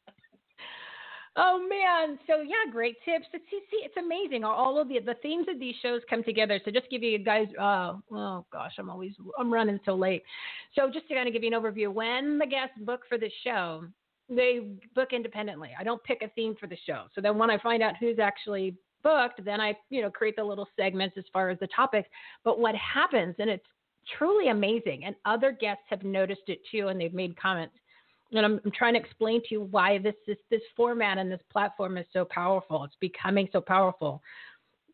[1.38, 3.26] Oh man, so yeah, great tips.
[3.32, 4.45] See, see, it's amazing.
[4.45, 6.62] All of the the themes of these shows come together.
[6.63, 10.24] So just give you guys, uh, oh gosh, I'm always I'm running so late.
[10.76, 13.30] So just to kind of give you an overview, when the guests book for the
[13.43, 13.84] show,
[14.30, 15.71] they book independently.
[15.78, 17.06] I don't pick a theme for the show.
[17.13, 20.43] So then when I find out who's actually booked, then I you know create the
[20.43, 22.08] little segments as far as the topics.
[22.45, 23.67] But what happens, and it's
[24.17, 25.04] truly amazing.
[25.04, 27.76] And other guests have noticed it too, and they've made comments.
[28.36, 31.41] And I'm, I'm trying to explain to you why this, this this format and this
[31.52, 32.84] platform is so powerful.
[32.84, 34.21] It's becoming so powerful.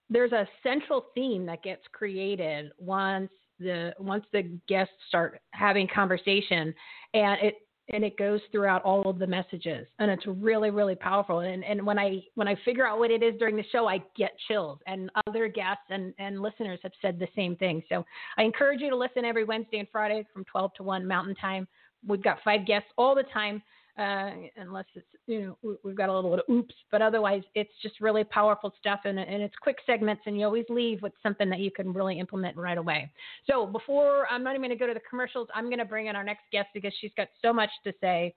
[0.10, 6.74] There's a central theme that gets created once the once the guests start having conversation,
[7.14, 7.56] and it
[7.90, 11.86] and it goes throughout all of the messages and it's really really powerful and and
[11.86, 14.80] when i when i figure out what it is during the show i get chills
[14.88, 18.06] and other guests and and listeners have said the same thing so
[18.38, 21.68] i encourage you to listen every wednesday and friday from 12 to 1 mountain time
[22.08, 23.62] we've got five guests all the time
[23.98, 27.72] uh, unless it's you know we've got a little bit of oops, but otherwise it's
[27.82, 31.50] just really powerful stuff and, and it's quick segments and you always leave with something
[31.50, 33.12] that you can really implement right away.
[33.48, 36.08] So before I'm not even going to go to the commercials, I'm going to bring
[36.08, 38.34] in our next guest because she's got so much to say.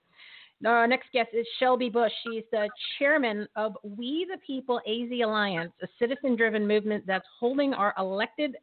[0.67, 2.13] Our next guest is Shelby Busch.
[2.25, 7.75] She's the chairman of We the People AZ Alliance, a citizen driven movement that's holding
[7.75, 8.57] our elected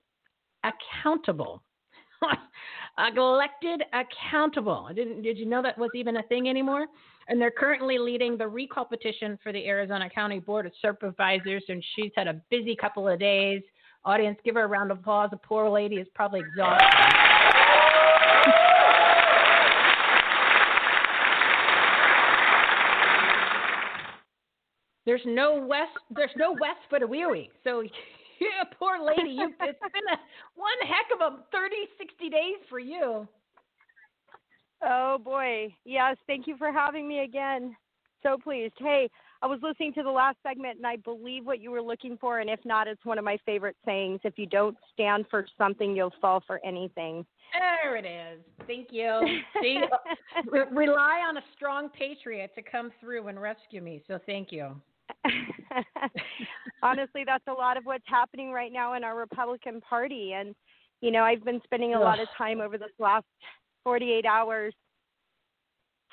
[0.64, 1.62] accountable
[3.18, 4.90] elected accountable.
[4.94, 6.88] Didn't did you know that was even a thing anymore?
[7.28, 11.84] And they're currently leading the recall petition for the Arizona County Board of Supervisors, and
[11.96, 13.62] she's had a busy couple of days.
[14.04, 15.30] Audience, give her a round of applause.
[15.32, 16.88] The poor lady is probably exhausted.
[25.06, 25.98] There's no west.
[26.16, 27.84] There's no west for a wee So
[28.42, 29.30] yeah, poor lady.
[29.30, 30.18] You, it's been a,
[30.56, 33.28] one heck of a 30, 60 days for you.
[34.84, 35.74] Oh boy.
[35.86, 37.76] Yes, thank you for having me again.
[38.24, 38.74] So pleased.
[38.78, 39.10] Hey,
[39.42, 42.40] I was listening to the last segment and I believe what you were looking for
[42.40, 45.96] and if not it's one of my favorite sayings, if you don't stand for something,
[45.96, 47.26] you'll fall for anything.
[47.54, 48.42] There it is.
[48.68, 49.22] Thank you.
[49.62, 49.82] See,
[50.52, 54.04] rely on a strong patriot to come through and rescue me.
[54.08, 54.76] So thank you.
[56.84, 60.34] Honestly, that's a lot of what's happening right now in our Republican Party.
[60.34, 60.56] And,
[61.02, 62.04] you know, I've been spending a Ugh.
[62.04, 63.26] lot of time over this last
[63.84, 64.74] 48 hours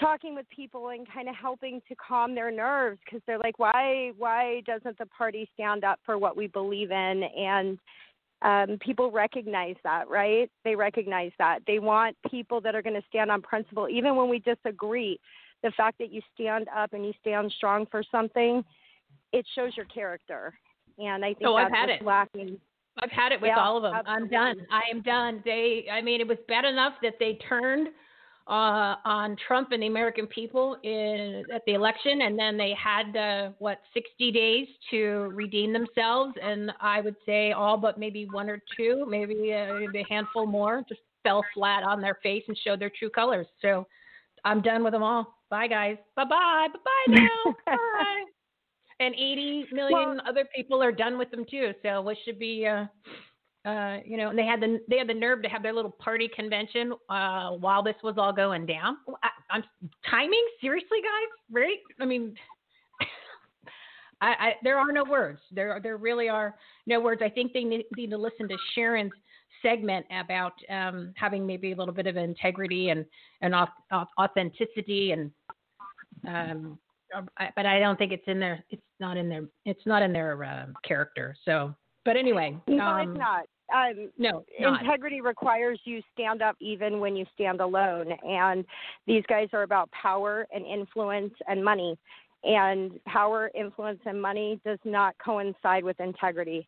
[0.00, 4.12] talking with people and kind of helping to calm their nerves because they're like why
[4.16, 7.78] why doesn't the party stand up for what we believe in and
[8.42, 13.06] um, people recognize that right they recognize that they want people that are going to
[13.08, 15.18] stand on principle even when we disagree
[15.64, 18.64] the fact that you stand up and you stand strong for something
[19.32, 20.54] it shows your character.
[20.98, 22.04] And I think oh, that's I've had it.
[22.04, 22.58] lacking.
[23.00, 23.94] I've had it with yeah, all of them.
[23.94, 24.36] Absolutely.
[24.36, 24.66] I'm done.
[24.72, 25.42] I am done.
[25.44, 27.88] They, I mean, it was bad enough that they turned
[28.48, 33.16] uh, on Trump and the American people in, at the election, and then they had
[33.16, 36.34] uh, what 60 days to redeem themselves.
[36.42, 40.06] And I would say all but maybe one or two, maybe a, uh, maybe a
[40.08, 43.46] handful more, just fell flat on their face and showed their true colors.
[43.60, 43.86] So
[44.44, 45.34] I'm done with them all.
[45.50, 45.98] Bye, guys.
[46.16, 46.68] Bye bye.
[46.72, 47.54] Bye bye now.
[47.66, 48.24] bye
[49.00, 51.72] and 80 million well, other people are done with them too.
[51.82, 52.86] So what should be, uh,
[53.68, 55.90] uh, you know, and they had the they had the nerve to have their little
[55.90, 58.96] party convention uh, while this was all going down.
[59.22, 59.64] I, am
[60.10, 61.38] timing seriously, guys.
[61.50, 61.78] Right?
[62.00, 62.34] I mean,
[64.20, 65.40] I, I, there are no words.
[65.52, 66.56] There there really are
[66.86, 67.22] no words.
[67.24, 69.12] I think they need, need to listen to Sharon's
[69.62, 73.04] segment about um, having maybe a little bit of integrity and
[73.42, 73.54] and
[74.18, 75.30] authenticity and
[76.26, 76.78] um,
[77.56, 78.64] but I don't think it's in there.
[78.70, 79.44] It's not in their.
[79.64, 81.34] It's not in their uh, character.
[81.44, 83.44] So, but anyway, no, um, it's not.
[83.74, 85.28] Um, no, integrity not.
[85.28, 88.64] requires you stand up even when you stand alone, and
[89.06, 91.98] these guys are about power and influence and money,
[92.44, 96.66] and power, influence, and money does not coincide with integrity.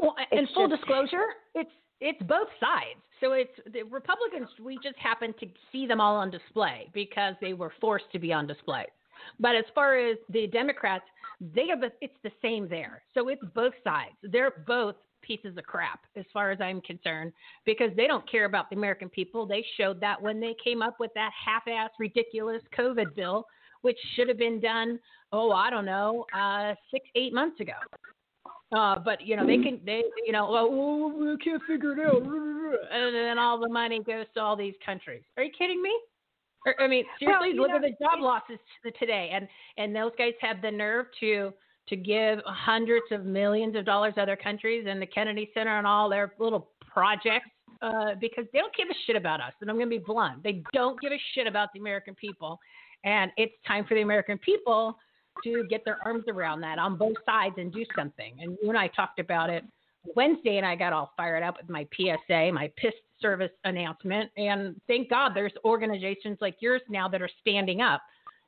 [0.00, 3.00] Well, and full just, disclosure, it's it's both sides.
[3.20, 4.48] So it's the Republicans.
[4.62, 8.32] We just happen to see them all on display because they were forced to be
[8.32, 8.86] on display.
[9.38, 11.04] But as far as the Democrats,
[11.54, 13.02] they are the, it's the same there.
[13.14, 14.14] So it's both sides.
[14.22, 17.32] They're both pieces of crap as far as I'm concerned
[17.64, 19.46] because they don't care about the American people.
[19.46, 23.46] They showed that when they came up with that half-ass ridiculous COVID bill,
[23.82, 24.98] which should have been done,
[25.32, 27.72] oh, I don't know, uh, six, eight months ago.
[28.72, 32.22] Uh, but you know they can they you know oh, we can't figure it out
[32.22, 35.22] and then all the money goes to all these countries.
[35.36, 35.90] Are you kidding me?
[36.78, 38.58] I mean, seriously, well, look know, at the job losses
[38.98, 41.52] today, and and those guys have the nerve to
[41.88, 45.86] to give hundreds of millions of dollars to other countries and the Kennedy Center and
[45.86, 47.48] all their little projects
[47.82, 49.52] uh, because they don't give a shit about us.
[49.60, 52.60] And I'm going to be blunt, they don't give a shit about the American people,
[53.04, 54.98] and it's time for the American people
[55.44, 58.34] to get their arms around that on both sides and do something.
[58.40, 59.64] And you and I talked about it
[60.16, 64.30] Wednesday, and I got all fired up with my PSA, my piss service announcement.
[64.36, 68.00] And thank God there's organizations like yours now that are standing up.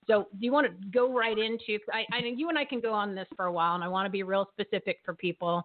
[0.06, 1.78] So do you want to go right into?
[1.92, 4.06] I, I you and I can go on this for a while, and I want
[4.06, 5.62] to be real specific for people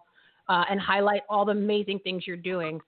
[0.48, 2.80] uh, and highlight all the amazing things you're doing.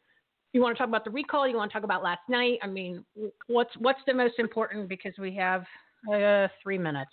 [0.52, 1.48] you want to talk about the recall?
[1.48, 2.58] You want to talk about last night?
[2.62, 3.04] I mean,
[3.48, 5.64] what's what's the most important because we have
[6.12, 7.10] uh, three minutes.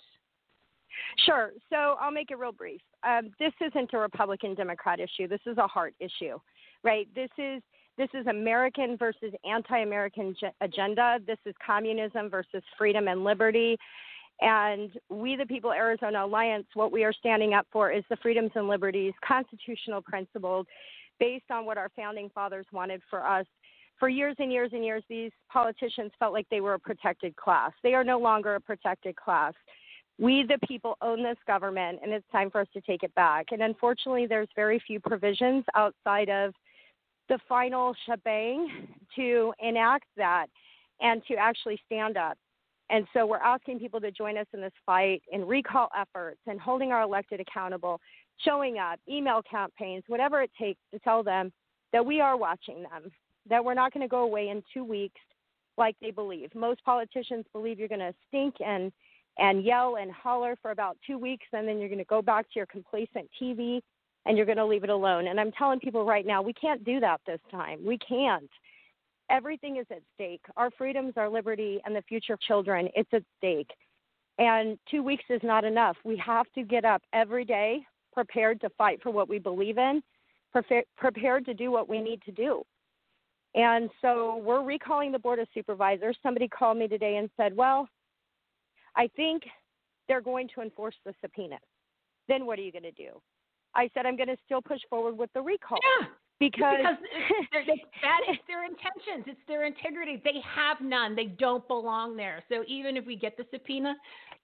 [1.26, 1.52] Sure.
[1.70, 2.80] So I'll make it real brief.
[3.06, 5.28] Um, this isn't a Republican Democrat issue.
[5.28, 6.38] This is a heart issue,
[6.82, 7.08] right?
[7.14, 7.62] This is
[7.96, 11.18] this is American versus anti-American agenda.
[11.26, 13.76] This is communism versus freedom and liberty.
[14.40, 18.52] And we, the People Arizona Alliance, what we are standing up for is the freedoms
[18.54, 20.64] and liberties, constitutional principles,
[21.18, 23.46] based on what our founding fathers wanted for us.
[23.98, 27.72] For years and years and years, these politicians felt like they were a protected class.
[27.82, 29.54] They are no longer a protected class.
[30.20, 33.46] We, the people, own this government, and it's time for us to take it back.
[33.52, 36.52] And unfortunately, there's very few provisions outside of
[37.28, 38.68] the final shebang
[39.14, 40.46] to enact that
[41.00, 42.36] and to actually stand up.
[42.90, 46.58] And so we're asking people to join us in this fight in recall efforts and
[46.58, 48.00] holding our elected accountable,
[48.38, 51.52] showing up, email campaigns, whatever it takes to tell them
[51.92, 53.10] that we are watching them,
[53.48, 55.20] that we're not going to go away in two weeks
[55.76, 56.54] like they believe.
[56.54, 58.90] Most politicians believe you're going to stink and
[59.38, 62.44] and yell and holler for about two weeks, and then you're going to go back
[62.46, 63.80] to your complacent TV
[64.26, 65.28] and you're going to leave it alone.
[65.28, 67.80] And I'm telling people right now, we can't do that this time.
[67.84, 68.50] We can't.
[69.30, 70.42] Everything is at stake.
[70.56, 73.70] Our freedoms, our liberty, and the future of children, it's at stake.
[74.38, 75.96] And two weeks is not enough.
[76.04, 77.80] We have to get up every day
[78.12, 80.02] prepared to fight for what we believe in,
[80.96, 82.62] prepared to do what we need to do.
[83.54, 86.18] And so we're recalling the Board of Supervisors.
[86.22, 87.88] Somebody called me today and said, Well,
[88.98, 89.44] I think
[90.08, 91.58] they're going to enforce the subpoena.
[92.26, 93.20] Then what are you going to do?
[93.74, 95.78] I said, I'm going to still push forward with the recall.
[96.00, 96.08] Yeah.
[96.40, 99.24] Because, because it's, that is their intentions.
[99.26, 100.20] It's their integrity.
[100.22, 101.16] They have none.
[101.16, 102.44] They don't belong there.
[102.48, 103.94] So even if we get the subpoena,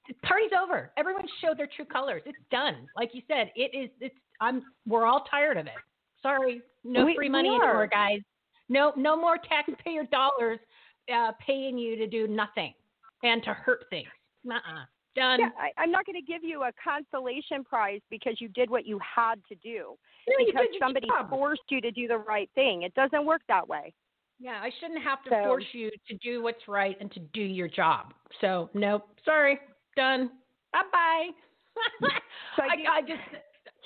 [0.09, 0.91] the party's over.
[0.97, 2.23] Everyone showed their true colors.
[2.27, 2.89] It's done.
[2.97, 3.91] Like you said, it is.
[4.01, 4.15] It's.
[4.41, 4.63] I'm.
[4.87, 5.73] We're all tired of it.
[6.21, 8.21] Sorry, no we, free money anymore, guys.
[8.69, 10.59] No, no more taxpayer dollars
[11.15, 12.73] uh, paying you to do nothing
[13.23, 14.09] and to hurt things.
[14.51, 14.85] Uh-uh.
[15.15, 15.41] Done.
[15.41, 18.85] Yeah, I, am not going to give you a consolation prize because you did what
[18.85, 19.95] you had to do.
[20.27, 21.31] Yeah, because somebody job.
[21.31, 22.83] forced you to do the right thing.
[22.83, 23.95] It doesn't work that way.
[24.41, 27.43] Yeah, I shouldn't have to so, force you to do what's right and to do
[27.43, 28.13] your job.
[28.41, 29.09] So, nope.
[29.25, 29.61] Sorry.
[29.97, 30.31] Done.
[30.73, 31.29] Bye bye.
[32.57, 33.23] so I, I, I, just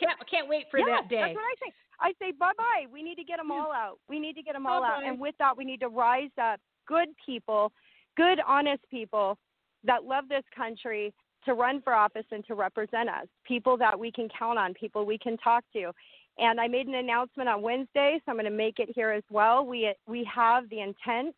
[0.01, 1.21] can't can't wait for yeah, that day.
[1.21, 1.73] That's what I say.
[2.01, 2.87] I say bye bye.
[2.91, 3.99] We need to get them all out.
[4.09, 4.95] We need to get them all bye-bye.
[4.95, 5.05] out.
[5.05, 7.73] And with that, we need to rise up good people,
[8.17, 9.37] good, honest people
[9.85, 11.13] that love this country
[11.45, 15.07] to run for office and to represent us, people that we can count on, people
[15.07, 15.93] we can talk to.
[16.39, 19.25] And I made an announcement on Wednesday, so I'm going to make it here as
[19.31, 19.67] well.
[19.67, 21.35] We we have the intent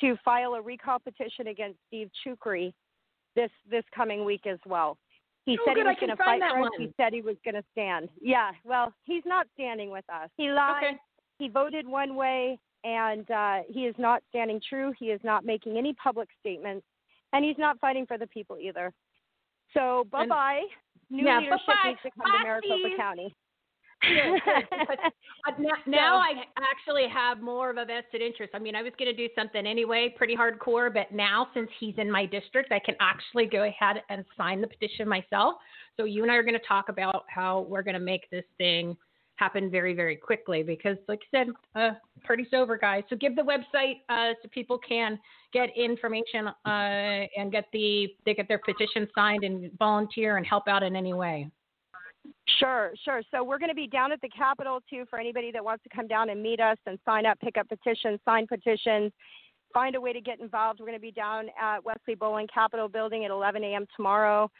[0.00, 2.72] to file a recall petition against Steve Chucri
[3.34, 4.98] this this coming week as well.
[5.44, 5.82] He oh, said good.
[5.82, 6.72] he was going to fight for us.
[6.76, 8.08] He said he was going to stand.
[8.20, 10.28] Yeah, well, he's not standing with us.
[10.36, 10.82] He lied.
[10.84, 10.96] Okay.
[11.38, 14.92] He voted one way, and uh, he is not standing true.
[14.98, 16.84] He is not making any public statements,
[17.36, 18.92] and he's not fighting for the people either.
[19.74, 20.62] So bye bye.
[21.10, 21.88] New yeah, leadership bye-bye.
[21.90, 22.96] needs to come Bye, to Maricopa.
[22.96, 23.34] County.
[24.02, 24.40] Good,
[24.88, 24.98] good.
[25.58, 28.52] Now, now I actually have more of a vested interest.
[28.52, 31.94] I mean, I was going to do something anyway, pretty hardcore, but now since he's
[31.98, 35.54] in my district, I can actually go ahead and sign the petition myself.
[35.96, 38.44] So you and I are going to talk about how we're going to make this
[38.58, 38.96] thing
[39.36, 41.90] happen very, very quickly because, like I said, uh,
[42.24, 43.04] party's over, guys.
[43.08, 45.18] So give the website uh, so people can
[45.52, 50.68] get information uh, and get the they get their petition signed and volunteer and help
[50.68, 51.50] out in any way.
[52.58, 53.22] Sure, sure.
[53.30, 55.90] So we're going to be down at the Capitol too for anybody that wants to
[55.94, 59.12] come down and meet us and sign up, pick up petitions, sign petitions,
[59.74, 60.80] find a way to get involved.
[60.80, 63.86] We're going to be down at Wesley Bolin Capitol Building at 11 a.m.
[63.96, 64.50] tomorrow.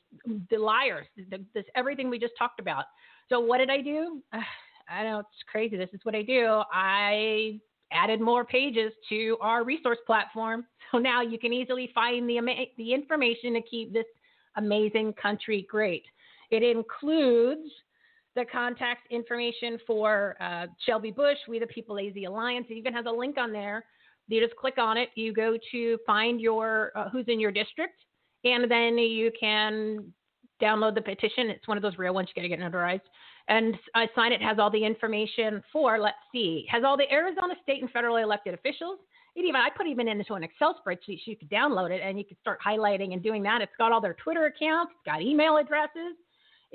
[0.49, 2.83] the liars, the, this everything we just talked about.
[3.29, 4.21] So what did I do?
[4.89, 5.77] I know it's crazy.
[5.77, 6.61] This is what I do.
[6.71, 7.59] I
[7.91, 12.39] added more pages to our resource platform, so now you can easily find the
[12.77, 14.05] the information to keep this
[14.57, 16.03] amazing country great.
[16.51, 17.69] It includes
[18.35, 22.67] the contact information for uh, Shelby Busch, We the People AZ Alliance.
[22.69, 23.85] It even has a link on there.
[24.27, 25.09] You just click on it.
[25.15, 28.03] You go to find your uh, who's in your district,
[28.43, 30.11] and then you can
[30.61, 31.49] download the petition.
[31.49, 33.01] It's one of those real ones you got to get notarized.
[33.47, 34.41] And I sign it.
[34.41, 35.99] Has all the information for.
[35.99, 36.65] Let's see.
[36.69, 38.99] Has all the Arizona state and federally elected officials.
[39.35, 42.17] It even I put even into an Excel spreadsheet so you could download it and
[42.17, 43.61] you could start highlighting and doing that.
[43.61, 44.93] It's got all their Twitter accounts.
[44.95, 46.15] It's got email addresses.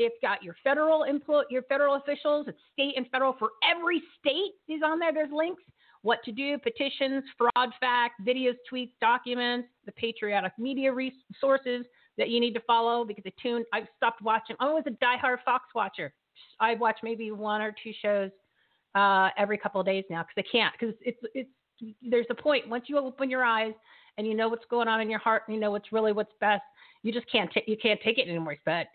[0.00, 2.46] It's got your federal employ, your federal officials.
[2.48, 5.12] It's state and federal for every state is on there.
[5.12, 5.62] There's links.
[6.02, 11.84] What to do, petitions, fraud fact, videos, tweets, documents, the patriotic media resources
[12.16, 13.66] that you need to follow because I tuned.
[13.74, 14.56] I've stopped watching.
[14.60, 16.14] I was a diehard Fox watcher.
[16.58, 18.30] I watch maybe one or two shows
[18.94, 21.50] uh, every couple of days now because I can't because it's it's
[22.02, 23.74] there's a point once you open your eyes
[24.16, 26.32] and you know what's going on in your heart and you know what's really what's
[26.40, 26.62] best
[27.02, 28.86] you just can't t- you can't take it anymore but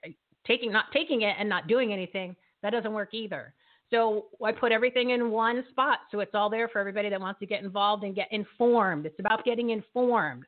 [0.46, 3.54] taking not taking it and not doing anything that doesn't work either.
[3.92, 7.40] So i put everything in one spot so it's all there for everybody that wants
[7.40, 9.06] to get involved and get informed.
[9.06, 10.46] It's about getting informed.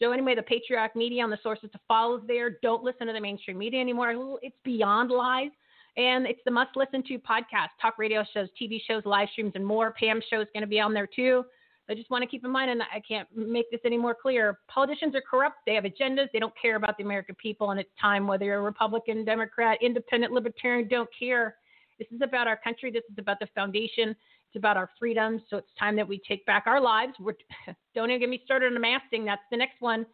[0.00, 3.12] So anyway the patriarch media and the sources to follow is there don't listen to
[3.12, 4.38] the mainstream media anymore.
[4.42, 5.50] It's beyond lies
[5.96, 9.66] and it's the must listen to podcast talk radio shows tv shows live streams and
[9.66, 9.92] more.
[9.98, 11.44] Pam's show is going to be on there too
[11.88, 14.58] I just want to keep in mind, and I can't make this any more clear.
[14.68, 15.58] Politicians are corrupt.
[15.66, 16.26] They have agendas.
[16.32, 19.78] They don't care about the American people, and it's time, whether you're a Republican, Democrat,
[19.80, 21.56] Independent, Libertarian, don't care.
[21.98, 22.90] This is about our country.
[22.90, 24.10] This is about the foundation.
[24.10, 25.42] It's about our freedoms.
[25.48, 27.12] So it's time that we take back our lives.
[27.20, 27.34] We're,
[27.94, 29.24] don't even get me started on amassing.
[29.24, 30.06] That's the next one.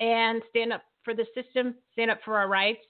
[0.00, 1.74] And stand up for the system.
[1.92, 2.80] Stand up for our rights.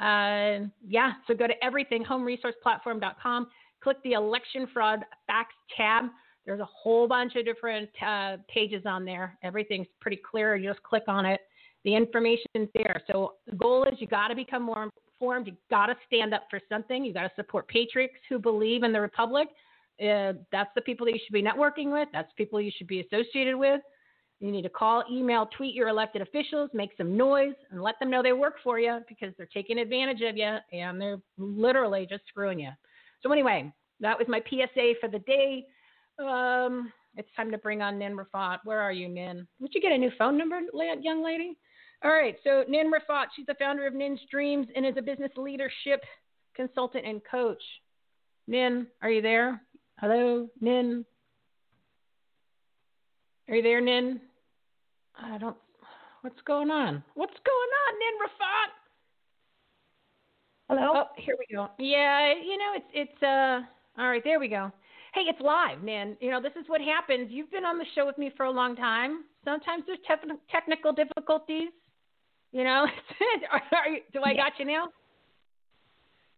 [0.00, 1.12] Uh, yeah.
[1.26, 3.46] So go to everything, homeresourceplatform.com.
[3.82, 6.04] Click the election fraud facts tab
[6.44, 9.38] there's a whole bunch of different uh, pages on there.
[9.42, 10.56] Everything's pretty clear.
[10.56, 11.40] You just click on it.
[11.84, 13.02] The information's there.
[13.10, 14.88] So the goal is you got to become more
[15.20, 15.46] informed.
[15.46, 17.04] You got to stand up for something.
[17.04, 19.48] You got to support patriots who believe in the republic.
[20.00, 22.08] Uh, that's the people that you should be networking with.
[22.12, 23.80] That's people you should be associated with.
[24.40, 28.10] You need to call, email, tweet your elected officials, make some noise, and let them
[28.10, 32.22] know they work for you because they're taking advantage of you and they're literally just
[32.26, 32.70] screwing you.
[33.22, 35.64] So, anyway, that was my PSA for the day.
[36.18, 38.58] Um, it's time to bring on Nyn Riffat.
[38.64, 39.46] Where are you, Nyn?
[39.60, 40.60] Would you get a new phone number,
[41.00, 41.56] young lady?
[42.04, 45.30] All right, so Nyn Riffat, she's the founder of Nin's Dreams and is a business
[45.36, 46.02] leadership
[46.54, 47.62] consultant and coach.
[48.48, 49.62] Nyn, are you there?
[50.00, 51.04] Hello, Nyn.
[53.48, 54.20] Are you there, Nyn?
[55.16, 55.56] I don't.
[56.22, 57.02] What's going on?
[57.14, 58.70] What's going on, Nyn Riffat?
[60.68, 60.92] Hello.
[60.94, 61.68] Oh, here we go.
[61.78, 63.60] Yeah, you know it's it's uh.
[63.98, 64.72] All right, there we go
[65.14, 66.16] hey, it's live, man.
[66.20, 67.28] You know, this is what happens.
[67.30, 69.24] You've been on the show with me for a long time.
[69.44, 71.70] Sometimes there's te- technical difficulties.
[72.52, 72.86] You know,
[73.20, 74.88] you, do I got you now?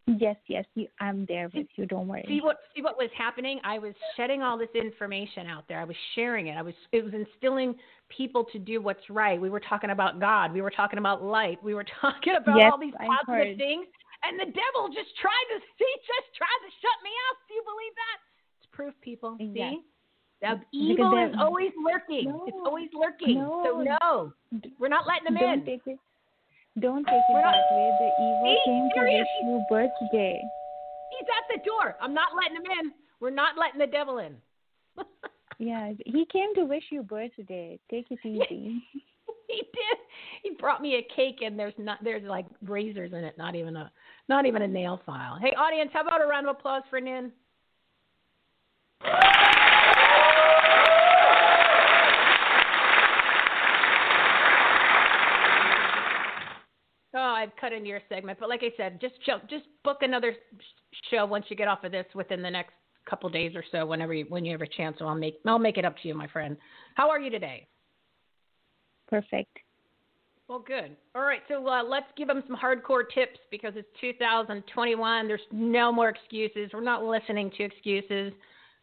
[0.07, 1.87] Yes, yes, you, I'm there with you.
[1.87, 2.25] Don't worry.
[2.29, 3.59] See what see what was happening?
[3.65, 5.81] I was shedding all this information out there.
[5.81, 6.59] I was sharing it.
[6.59, 7.75] I was it was instilling
[8.15, 9.41] people to do what's right.
[9.41, 10.53] We were talking about God.
[10.53, 11.57] We were talking about light.
[11.65, 13.89] We were talking about yes, all these positive things.
[14.29, 17.37] And the devil just tried to see, just tried to shut me out.
[17.49, 18.34] Do you believe that?
[18.75, 19.37] Proof, people.
[19.39, 19.53] See?
[19.55, 19.75] Yes.
[20.43, 22.29] The evil is always lurking.
[22.29, 23.39] No, it's always lurking.
[23.39, 24.33] No, so no,
[24.79, 25.65] we're not letting them don't in.
[25.65, 25.99] Take it,
[26.81, 27.91] don't take it we're that way.
[27.99, 30.43] The evil see, came to wish you birthday.
[31.13, 31.97] He's at the door.
[32.01, 32.93] I'm not letting him in.
[33.21, 34.37] We're not letting the devil in.
[35.59, 37.79] yeah, he came to wish you birthday.
[37.91, 38.83] Take it easy.
[39.49, 39.99] he did.
[40.43, 43.77] He brought me a cake and there's not there's like razors in it, not even
[43.77, 43.91] a
[44.29, 45.39] not even a nail file.
[45.41, 47.33] Hey audience, how about a round of applause for Nyn?
[57.17, 60.35] Oh, I've cut into your segment, but like I said, just show, just book another
[61.11, 62.73] show once you get off of this within the next
[63.09, 63.87] couple days or so.
[63.87, 66.09] Whenever you, when you have a chance, so I'll make I'll make it up to
[66.09, 66.57] you, my friend.
[66.97, 67.69] How are you today?
[69.09, 69.59] Perfect.
[70.49, 70.97] Well, good.
[71.15, 75.29] All right, so uh, let's give them some hardcore tips because it's 2021.
[75.29, 76.71] There's no more excuses.
[76.75, 78.33] We're not listening to excuses.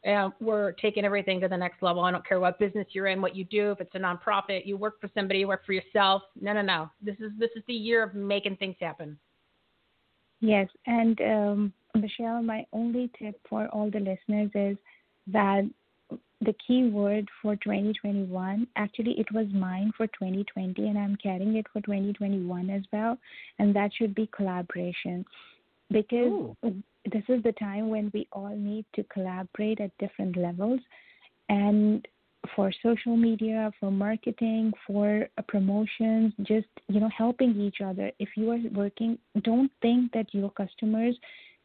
[0.07, 2.03] Uh, we're taking everything to the next level.
[2.03, 3.71] I don't care what business you're in, what you do.
[3.71, 6.23] If it's a nonprofit, you work for somebody, you work for yourself.
[6.39, 6.89] No, no, no.
[7.01, 9.17] This is this is the year of making things happen.
[10.39, 14.77] Yes, and um, Michele, my only tip for all the listeners is
[15.27, 15.69] that
[16.41, 21.65] the key word for 2021 actually it was mine for 2020 and i'm carrying it
[21.71, 23.17] for 2021 as well
[23.59, 25.23] and that should be collaboration
[25.91, 26.55] because Ooh.
[26.63, 30.79] this is the time when we all need to collaborate at different levels
[31.49, 32.07] and
[32.55, 38.49] for social media for marketing for promotions just you know helping each other if you
[38.49, 41.15] are working don't think that your customers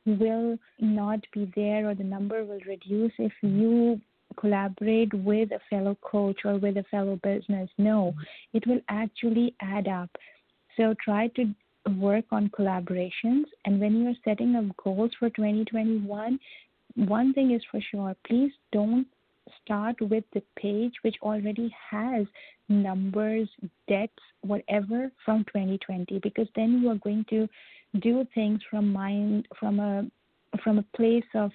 [0.05, 4.01] will not be there or the number will reduce if you
[4.37, 7.69] collaborate with a fellow coach or with a fellow business.
[7.79, 8.15] No,
[8.53, 10.11] it will actually add up.
[10.77, 11.55] So try to
[11.91, 13.45] work on collaborations.
[13.65, 16.39] And when you're setting up goals for 2021,
[16.97, 19.07] one thing is for sure please don't
[19.63, 22.27] start with the page which already has
[22.69, 23.49] numbers,
[23.87, 27.49] debts, whatever from 2020 because then you are going to
[28.01, 30.05] do things from mind from a
[30.63, 31.51] from a place of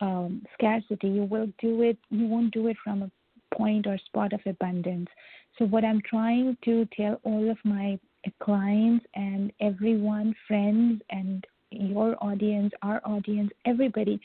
[0.00, 1.08] um, scarcity.
[1.08, 1.98] You will do it.
[2.10, 3.10] You won't do it from a
[3.54, 5.08] point or spot of abundance.
[5.58, 7.98] So what I'm trying to tell all of my
[8.42, 14.20] clients and everyone, friends, and your audience, our audience, everybody,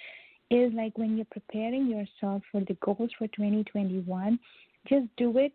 [0.49, 4.39] is like when you're preparing yourself for the goals for 2021
[4.87, 5.53] just do it.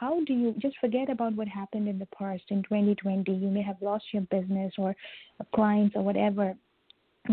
[0.00, 3.62] How do you just forget about what happened in the past in 2020 you may
[3.62, 4.96] have lost your business or
[5.54, 6.54] clients or whatever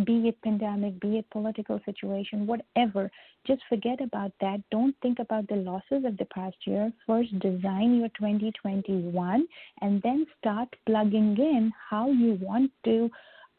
[0.06, 3.10] be it pandemic, be it political situation, whatever,
[3.46, 4.62] just forget about that.
[4.70, 6.92] Don't think about the losses of the past year.
[7.08, 9.48] First, design your 2021
[9.82, 13.10] and then start plugging in how you want to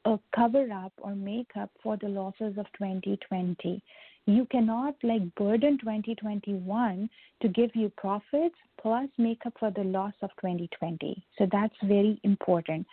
[0.04, 3.82] uh, cover up or make up for the losses of 2020.
[4.26, 7.10] You cannot like burden 2021
[7.42, 11.24] to give you profits plus make up for the loss of 2020.
[11.38, 12.86] So that's very important.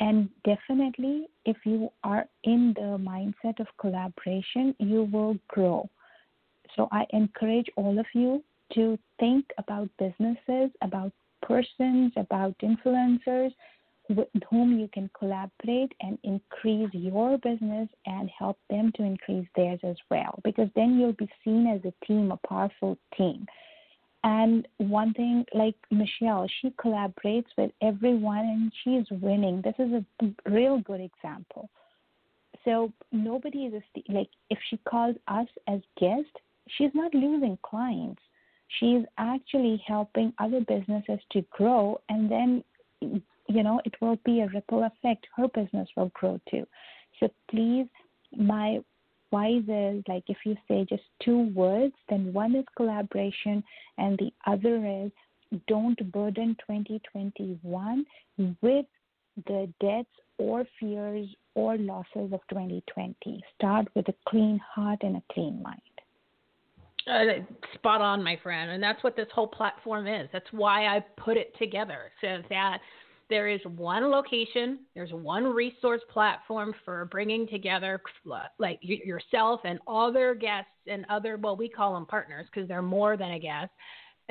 [0.00, 5.88] And definitely, if you are in the mindset of collaboration, you will grow.
[6.76, 8.44] So I encourage all of you
[8.74, 13.52] to think about businesses, about persons, about influencers
[14.08, 19.80] with whom you can collaborate and increase your business and help them to increase theirs
[19.82, 20.38] as well.
[20.44, 23.46] Because then you'll be seen as a team, a powerful team.
[24.28, 29.62] And one thing, like Michele, she collaborates with everyone and she's winning.
[29.62, 31.70] This is a real good example.
[32.62, 36.38] So nobody is a, like if she calls us as guests,
[36.76, 38.20] she's not losing clients.
[38.78, 42.62] She's actually helping other businesses to grow, and then
[43.00, 45.26] you know it will be a ripple effect.
[45.34, 46.66] Her business will grow too.
[47.18, 47.86] So please,
[48.36, 48.80] my
[49.30, 53.62] wise is like if you say just two words, then one is collaboration
[53.96, 55.12] and the other is
[55.66, 58.06] don't burden 2021
[58.60, 58.86] with
[59.46, 60.08] the debts
[60.38, 63.42] or fears or losses of 2020.
[63.56, 65.80] Start with a clean heart and a clean mind.
[67.06, 67.42] Uh,
[67.74, 68.70] spot on, my friend.
[68.70, 70.28] And that's what this whole platform is.
[70.32, 72.78] That's why I put it together so that
[73.30, 78.00] there is one location, there's one resource platform for bringing together
[78.58, 83.16] like yourself and other guests and other, well, we call them partners because they're more
[83.16, 83.70] than a guest,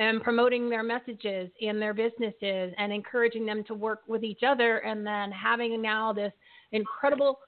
[0.00, 4.78] and promoting their messages in their businesses and encouraging them to work with each other,
[4.78, 6.32] and then having now this
[6.72, 7.38] incredible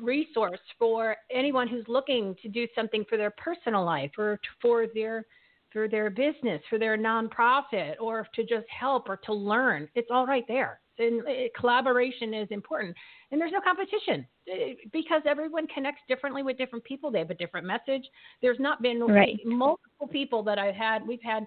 [0.00, 5.24] resource for anyone who's looking to do something for their personal life or for their
[5.72, 9.88] for their business, for their nonprofit, or to just help or to learn.
[9.94, 11.22] It's all right there and
[11.58, 12.96] collaboration is important.
[13.30, 17.10] And there's no competition eh, because everyone connects differently with different people.
[17.10, 18.04] They have a different message.
[18.40, 19.38] There's not been right.
[19.44, 21.06] multiple people that I've had.
[21.06, 21.44] We've had,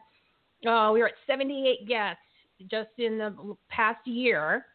[0.67, 2.21] uh, we were at 78 guests
[2.69, 4.65] just in the past year.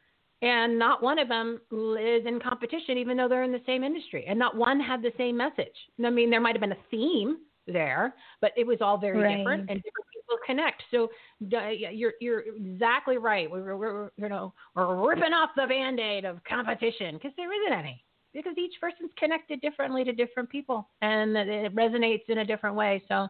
[0.42, 4.24] And not one of them is in competition, even though they're in the same industry.
[4.26, 5.66] And not one had the same message.
[6.03, 7.38] I mean, there might have been a theme
[7.72, 9.38] there, but it was all very right.
[9.38, 10.82] different and different people connect.
[10.90, 11.04] So
[11.54, 13.50] uh, you're you're exactly right.
[13.50, 18.04] We're, we're you know we're ripping off the band-aid of competition because there isn't any
[18.32, 23.02] because each person's connected differently to different people and it resonates in a different way.
[23.08, 23.26] So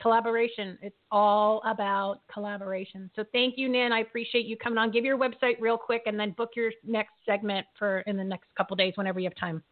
[0.00, 3.10] collaboration, it's all about collaboration.
[3.16, 3.92] So thank you, Nan.
[3.92, 4.90] I appreciate you coming on.
[4.90, 8.48] Give your website real quick and then book your next segment for in the next
[8.56, 9.62] couple days whenever you have time.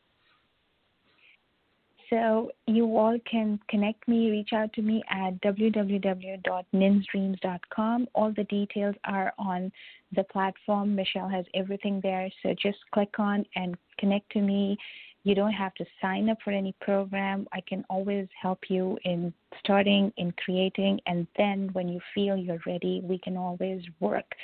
[2.12, 8.08] So you all can connect me, reach out to me at www.ninsdreams.com.
[8.14, 9.72] All the details are on
[10.14, 10.94] the platform.
[10.94, 12.28] Michele has everything there.
[12.42, 14.76] So just click on and connect to me.
[15.24, 17.48] You don't have to sign up for any program.
[17.50, 22.60] I can always help you in starting, in creating, and then when you feel you're
[22.66, 24.34] ready, we can always work.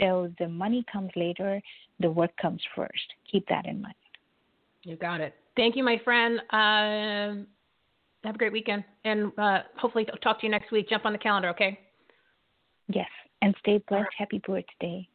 [0.00, 1.62] So the money comes later,
[2.00, 3.14] the work comes first.
[3.30, 3.94] Keep that in mind.
[4.84, 5.34] You got it.
[5.56, 6.40] Thank you, my friend.
[6.50, 7.44] Uh,
[8.24, 10.88] have a great weekend, and uh, hopefully talk to you next week.
[10.88, 11.78] Jump on the calendar, okay?
[12.88, 13.08] Yes,
[13.42, 14.08] and stay blessed.
[14.16, 15.06] Happy birthday.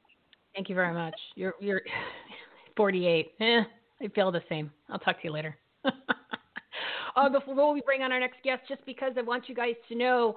[0.55, 1.15] Thank you very much.
[1.36, 1.82] You're you're
[2.78, 3.32] 48.
[3.39, 3.61] Eh,
[4.01, 4.72] I feel the same.
[4.89, 5.57] I'll talk to you later.
[7.15, 9.95] uh, before we bring on our next guest, just because I want you guys to
[9.95, 10.36] know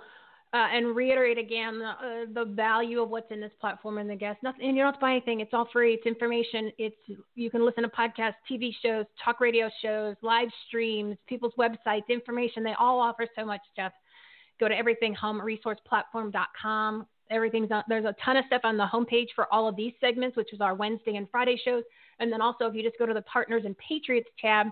[0.52, 4.16] uh, and reiterate again the, uh, the value of what's in this platform and the
[4.16, 4.42] guests.
[4.42, 5.38] Nothing, and you don't have to buy anything.
[5.40, 5.94] It's all free.
[5.94, 6.72] It's information.
[6.76, 6.96] It's
[7.36, 12.64] you can listen to podcasts, TV shows, talk radio shows, live streams, people's websites, information.
[12.64, 13.92] They all offer so much stuff.
[14.58, 17.06] Go to everythinghomeresourceplatform.com.
[17.30, 20.36] Everything's on, there's a ton of stuff on the homepage for all of these segments,
[20.36, 21.84] which is our Wednesday and Friday shows.
[22.18, 24.66] And then also, if you just go to the Partners and Patriots tab,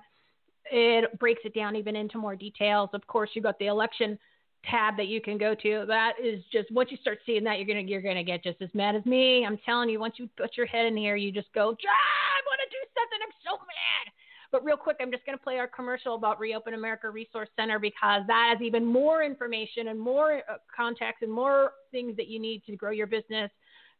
[0.72, 2.91] it breaks it down even into more details.
[2.93, 4.18] Of course, you got the election
[4.65, 5.85] tab that you can go to.
[5.87, 8.71] That is just once you start seeing that, you're gonna you're gonna get just as
[8.75, 9.45] mad as me.
[9.47, 12.61] I'm telling you, once you put your head in here, you just go, I want
[12.65, 13.19] to do something.
[13.23, 14.13] I'm so mad.
[14.51, 17.79] But real quick, I'm just going to play our commercial about Reopen America Resource Center
[17.79, 22.41] because that has even more information and more uh, contacts and more things that you
[22.41, 23.51] need to grow your business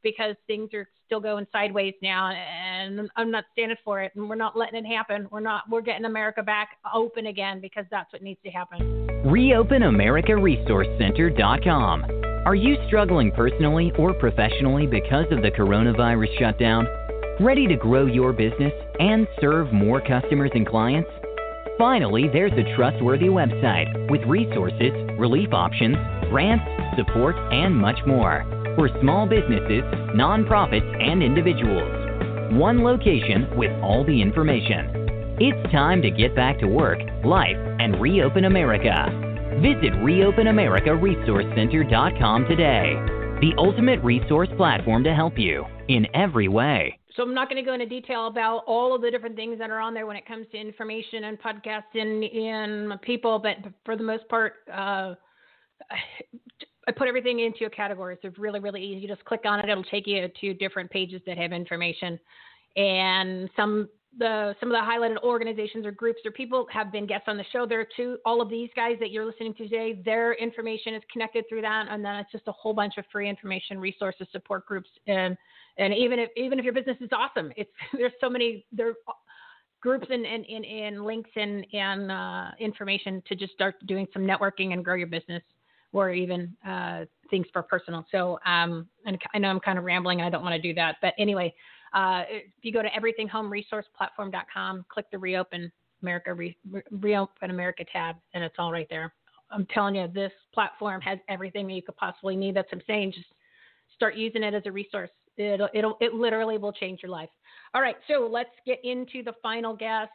[0.03, 4.35] because things are still going sideways now and I'm not standing for it and we're
[4.37, 5.27] not letting it happen.
[5.31, 9.07] We're not we're getting America back open again because that's what needs to happen.
[9.25, 12.05] ReopenAmericaResourceCenter.com.
[12.47, 16.87] Are you struggling personally or professionally because of the coronavirus shutdown?
[17.41, 21.11] Ready to grow your business and serve more customers and clients?
[21.79, 25.97] Finally, there's a trustworthy website with resources, relief options,
[26.31, 26.65] grants,
[26.97, 28.47] support, and much more
[28.79, 29.83] for small businesses,
[30.15, 31.91] nonprofits, and individuals.
[32.53, 35.35] One location with all the information.
[35.41, 39.07] It's time to get back to work, life, and reopen America.
[39.61, 42.95] Visit ReopenAmericaResourceCenter.com today.
[43.41, 47.01] The ultimate resource platform to help you in every way.
[47.17, 49.71] So I'm not going to go into detail about all of the different things that
[49.71, 52.23] are on there when it comes to information and podcasts and
[53.03, 55.15] people, but for the most part, uh,
[56.89, 58.17] I put everything into a category.
[58.21, 59.01] It's really, really easy.
[59.01, 62.19] You just click on it; it'll take you to different pages that have information.
[62.77, 67.27] And some the some of the highlighted organizations or groups or people have been guests
[67.29, 67.67] on the show.
[67.67, 68.17] There too.
[68.25, 71.89] All of these guys that you're listening to today, their information is connected through that,
[71.91, 75.37] and then it's just a whole bunch of free information, resources, support groups, and
[75.77, 78.95] and even if even if your business is awesome, it's there's so many there
[79.81, 84.23] groups and, and, and, and links and and uh, information to just start doing some
[84.23, 85.43] networking and grow your business,
[85.93, 88.07] or even uh, things for personal.
[88.11, 90.21] So um, and I know I'm kind of rambling.
[90.21, 91.55] I don't want to do that, but anyway.
[91.95, 95.73] Uh, if you go to everythinghomeresourceplatform.com, click the Reopen
[96.03, 96.57] America Re,
[96.91, 99.15] Reopen America tab, and it's all right there.
[99.51, 102.55] I'm telling you, this platform has everything you could possibly need.
[102.55, 103.13] That's what I'm saying.
[103.13, 103.29] Just
[103.95, 105.11] start using it as a resource.
[105.37, 107.31] It'll, it'll, it literally will change your life.
[107.75, 110.11] All right, so let's get into the final guest.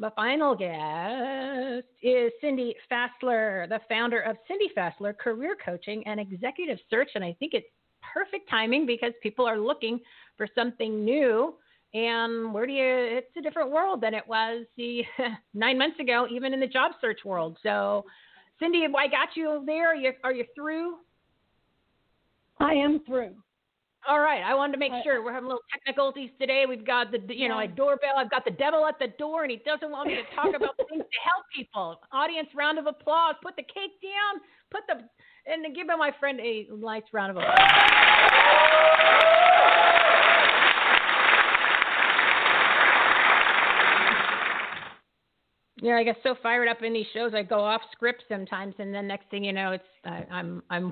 [0.00, 6.78] The final guest is Cindy Fassler, the founder of Cindy Fassler Career Coaching and Executive
[6.90, 7.10] Search.
[7.14, 7.68] And I think it's
[8.12, 10.00] perfect timing because people are looking
[10.36, 11.54] for something new.
[11.94, 12.84] And where do you?
[12.84, 15.02] It's a different world than it was the
[15.54, 17.56] nine months ago, even in the job search world.
[17.62, 18.04] So,
[18.58, 19.90] Cindy, I got you there.
[19.90, 20.96] Are you, are you through?
[22.58, 23.34] I am through.
[24.06, 24.42] All right.
[24.42, 26.64] I wanted to make sure we're having a little technicalities today.
[26.68, 28.16] We've got the, you know, a doorbell.
[28.18, 30.76] I've got the devil at the door, and he doesn't want me to talk about
[30.90, 32.00] things to help people.
[32.12, 33.34] Audience, round of applause.
[33.42, 34.42] Put the cake down.
[34.70, 35.08] Put the,
[35.50, 37.58] and give my friend a nice round of applause.
[45.84, 48.94] Yeah, I get so fired up in these shows, I go off script sometimes, and
[48.94, 50.90] then next thing you know, it's I, I'm I'm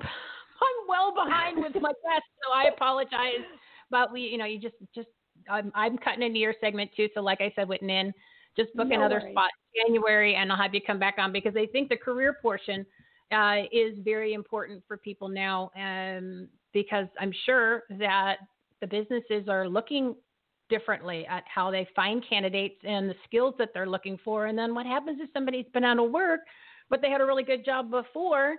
[0.63, 3.43] I'm well behind with my guests, so I apologize.
[3.89, 5.09] But we, you know, you just just
[5.49, 7.09] I'm I'm cutting into your segment too.
[7.13, 8.13] So like I said with Nyn,
[8.55, 9.33] just book no another worries.
[9.33, 12.85] spot January, and I'll have you come back on because I think the career portion
[13.31, 18.37] uh, is very important for people now, um, because I'm sure that
[18.81, 20.15] the businesses are looking
[20.69, 24.47] differently at how they find candidates and the skills that they're looking for.
[24.47, 26.41] And then what happens if somebody's been out of work,
[26.89, 28.55] but they had a really good job before,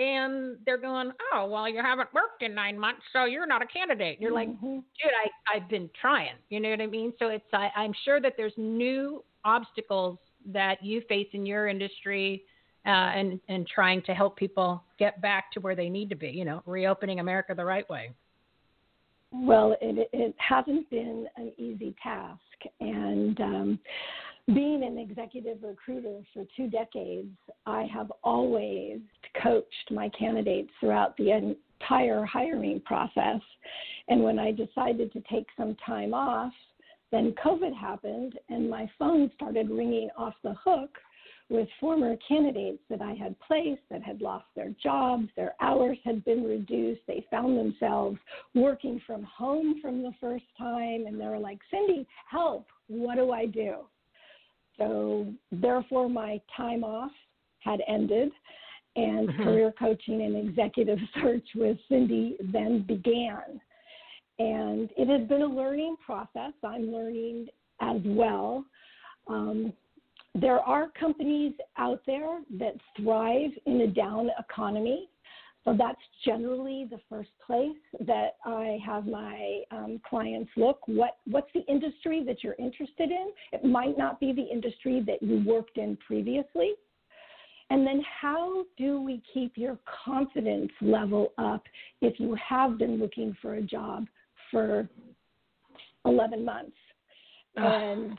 [0.00, 3.66] and they're going, "Oh, well, you haven't worked in nine months, so you're not a
[3.66, 4.82] candidate." You're like, Mhm.
[5.00, 7.12] "Dude, I I've been trying." You know what I mean?
[7.18, 12.44] So it's I, I'm sure that there's new obstacles that you face in your industry
[12.86, 16.30] uh, and and trying to help people get back to where they need to be.
[16.30, 18.10] You know, reopening America the right way.
[19.32, 22.40] Well, it, it hasn't been an easy task,
[22.80, 23.78] and um,
[24.54, 27.36] being an executive recruiter for two decades,
[27.66, 28.98] I have always
[29.42, 33.40] coached my candidates throughout the entire hiring process.
[34.08, 36.52] And when I decided to take some time off,
[37.12, 40.90] then COVID happened, and my phone started ringing off the hook
[41.48, 46.24] with former candidates that I had placed that had lost their jobs, their hours had
[46.24, 48.18] been reduced, they found themselves
[48.54, 53.32] working from home from the first time, and they were like, Cindy, help, what do
[53.32, 53.78] I do?
[54.80, 57.12] So, therefore, my time off
[57.58, 58.32] had ended,
[58.96, 59.42] and mm-hmm.
[59.42, 63.60] career coaching and executive search with Cindy then began.
[64.38, 66.52] And it has been a learning process.
[66.64, 67.48] I'm learning
[67.82, 68.64] as well.
[69.28, 69.72] Um,
[70.34, 75.08] there are companies out there that thrive in a down economy.
[75.64, 80.80] So that's generally the first place that I have my um, clients look.
[80.86, 83.30] What what's the industry that you're interested in?
[83.52, 86.72] It might not be the industry that you worked in previously.
[87.68, 91.62] And then how do we keep your confidence level up
[92.00, 94.06] if you have been looking for a job
[94.50, 94.88] for
[96.04, 96.76] 11 months
[97.56, 98.18] and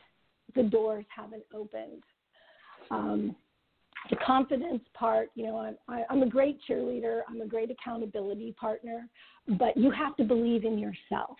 [0.55, 2.03] the doors haven't opened.
[2.89, 3.35] Um,
[4.09, 8.55] the confidence part, you know, I'm, I, I'm a great cheerleader, I'm a great accountability
[8.59, 9.07] partner,
[9.59, 11.37] but you have to believe in yourself.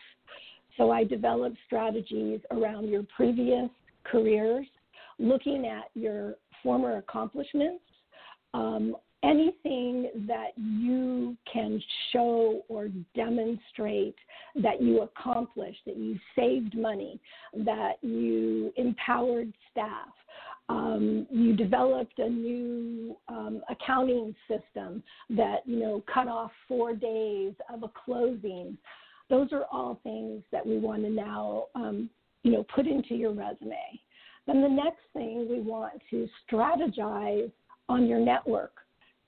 [0.77, 3.69] So I developed strategies around your previous
[4.03, 4.65] careers,
[5.19, 7.83] looking at your former accomplishments,
[8.53, 11.81] um, anything that you can
[12.11, 14.15] show or demonstrate
[14.55, 17.19] that you accomplished, that you saved money,
[17.53, 20.07] that you empowered staff,
[20.69, 27.53] um, you developed a new um, accounting system that you know cut off four days
[27.73, 28.77] of a closing.
[29.29, 32.09] Those are all things that we want to now um,
[32.43, 33.99] you know put into your resume.
[34.47, 37.51] Then the next thing we want to strategize
[37.89, 38.73] on your network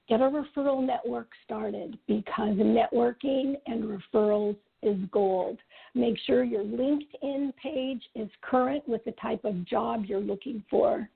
[0.07, 5.57] get a referral network started because networking and referrals is gold.
[5.95, 11.09] Make sure your LinkedIn page is current with the type of job you're looking for.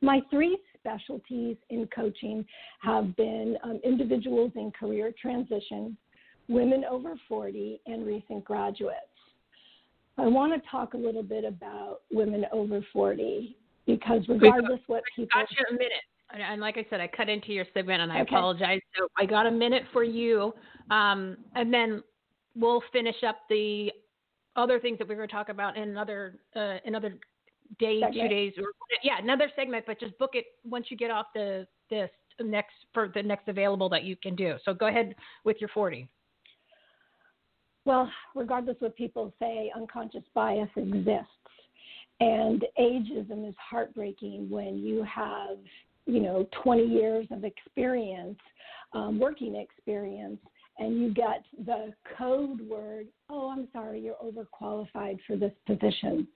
[0.00, 2.44] My three specialties in coaching
[2.80, 5.96] have been um, individuals in career transition,
[6.48, 9.00] women over 40, and recent graduates.
[10.18, 13.56] I want to talk a little bit about women over 40
[13.86, 15.28] because regardless what people.
[15.32, 15.92] Got you a minute
[16.30, 18.34] and like I said, I cut into your segment, and I okay.
[18.34, 18.80] apologize.
[18.98, 20.52] So I got a minute for you,
[20.90, 22.02] um, and then
[22.54, 23.90] we'll finish up the
[24.56, 27.18] other things that we were going to talk about in another uh, another
[27.78, 28.14] day, segment.
[28.14, 28.64] two days, or
[29.02, 29.84] yeah, another segment.
[29.86, 32.10] But just book it once you get off the this
[32.40, 34.56] next for the next available that you can do.
[34.64, 35.14] So go ahead
[35.44, 36.08] with your forty.
[37.84, 41.30] Well, regardless what people say, unconscious bias exists.
[42.18, 45.58] And ageism is heartbreaking when you have
[46.06, 48.38] you know 20 years of experience
[48.92, 50.38] um, working experience
[50.78, 56.26] and you get the code word oh i'm sorry you're overqualified for this position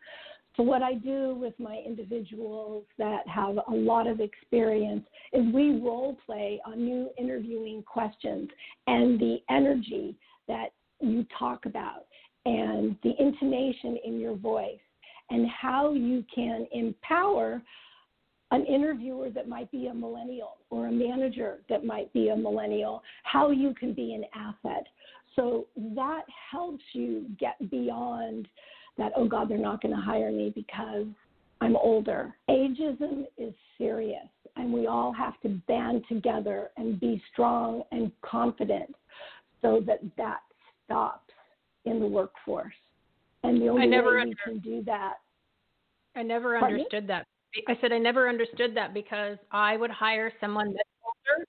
[0.60, 5.80] so what i do with my individuals that have a lot of experience is we
[5.80, 8.46] role play on new interviewing questions
[8.86, 10.14] and the energy
[10.48, 12.04] that you talk about
[12.44, 14.78] and the intonation in your voice
[15.30, 17.62] and how you can empower
[18.50, 23.02] an interviewer that might be a millennial or a manager that might be a millennial,
[23.22, 24.86] how you can be an asset.
[25.36, 28.46] So that helps you get beyond
[28.98, 31.06] that, oh God, they're not going to hire me because
[31.60, 32.34] I'm older.
[32.48, 38.94] Ageism is serious, and we all have to band together and be strong and confident
[39.62, 40.40] so that that
[40.84, 41.32] stops
[41.84, 42.74] in the workforce
[43.42, 45.14] And the only way we can do that.
[46.16, 47.26] I never understood that
[47.68, 51.46] I said I never understood that because I would hire someone that's older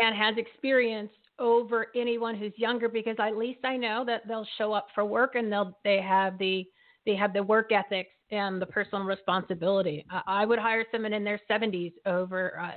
[0.00, 1.10] and has experience
[1.40, 5.34] over anyone who's younger because at least I know that they'll show up for work
[5.34, 6.64] and they'll they have the
[7.06, 10.04] they have the work ethics and the personal responsibility.
[10.10, 12.70] I, I would hire someone in their 70s over uh,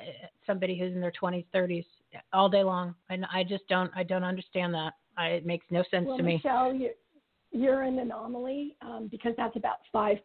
[0.48, 1.86] somebody who's in their 20s, 30s
[2.32, 4.94] all day long, and I just don't I don't understand that.
[5.18, 6.42] I, it makes no sense well, to me.
[6.44, 6.90] Michele, you,
[7.52, 10.18] you're an anomaly um, because that's about 5%.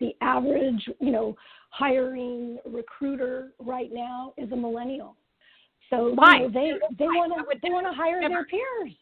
[0.00, 1.34] The average, you know,
[1.70, 5.16] hiring recruiter right now is a millennial.
[5.90, 6.36] So Why?
[6.36, 8.34] You know, they they want to they want to hire Never.
[8.34, 8.94] their peers.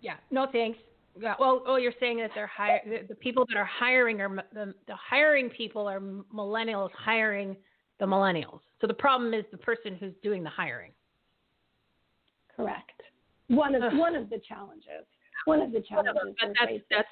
[0.00, 0.78] Yeah, no thanks.
[1.20, 1.34] Yeah.
[1.38, 4.74] Well, oh, you're saying that they're hire the, the people that are hiring are the,
[4.86, 7.56] the hiring people are millennials hiring
[8.00, 8.60] the millennials.
[8.80, 10.92] So the problem is the person who's doing the hiring.
[12.56, 12.90] Correct.
[13.48, 15.06] One of one of the challenges.
[15.44, 17.08] One of the challenges but that's, that's,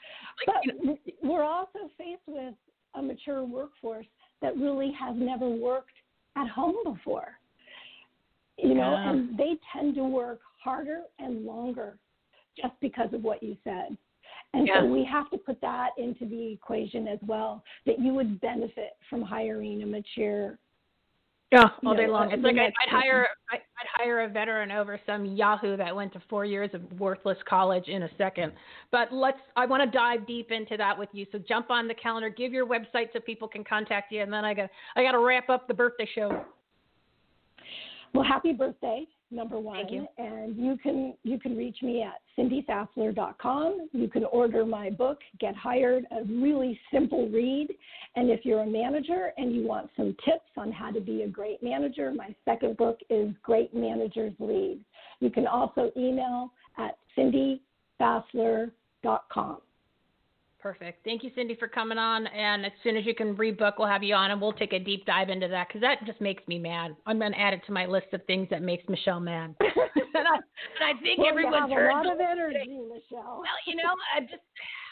[0.46, 2.54] but like, you know, we're also faced with
[2.94, 4.06] a mature workforce
[4.40, 5.90] that really has never worked
[6.36, 7.39] at home before.
[8.62, 9.10] You know, Yeah.
[9.10, 11.98] and they tend to work harder and longer
[12.56, 13.96] just because of what you said.
[14.52, 14.80] And Yeah.
[14.80, 18.96] so we have to put that into the equation as well that you would benefit
[19.08, 20.58] from hiring a mature
[21.52, 22.30] Yeah, all day know, long.
[22.30, 23.60] It's like I'd, I'd hire I'd
[23.94, 28.04] hire a veteran over some Yahoo that went to four years of worthless college in
[28.04, 28.52] a second.
[28.92, 31.26] But let's I want to dive deep into that with you.
[31.32, 34.44] So jump on the calendar, give your website so people can contact you, and then
[34.44, 36.44] I got I got to wrap up the birthday show.
[38.12, 39.76] Well, happy birthday, number one.
[39.76, 40.08] Thank you.
[40.18, 43.88] And you can you can reach me at cindyfassler.com.
[43.92, 47.68] You can order my book, Get Hired, a really simple read.
[48.16, 51.28] And if you're a manager and you want some tips on how to be a
[51.28, 54.80] great manager, my second book is Great Managers Lead.
[55.20, 59.58] You can also email at cindyfassler.com.
[60.60, 61.04] Perfect.
[61.04, 62.26] Thank you, Cindy, for coming on.
[62.26, 64.78] And as soon as you can rebook, we'll have you on, and we'll take a
[64.78, 66.94] deep dive into that because that just makes me mad.
[67.06, 69.54] I'm going to add it to my list of things that makes Michele mad.
[69.60, 69.70] and,
[70.14, 73.40] I, and I think well, everyone's you have heard a lot of energy, Michele.
[73.40, 74.42] Well, you know, I just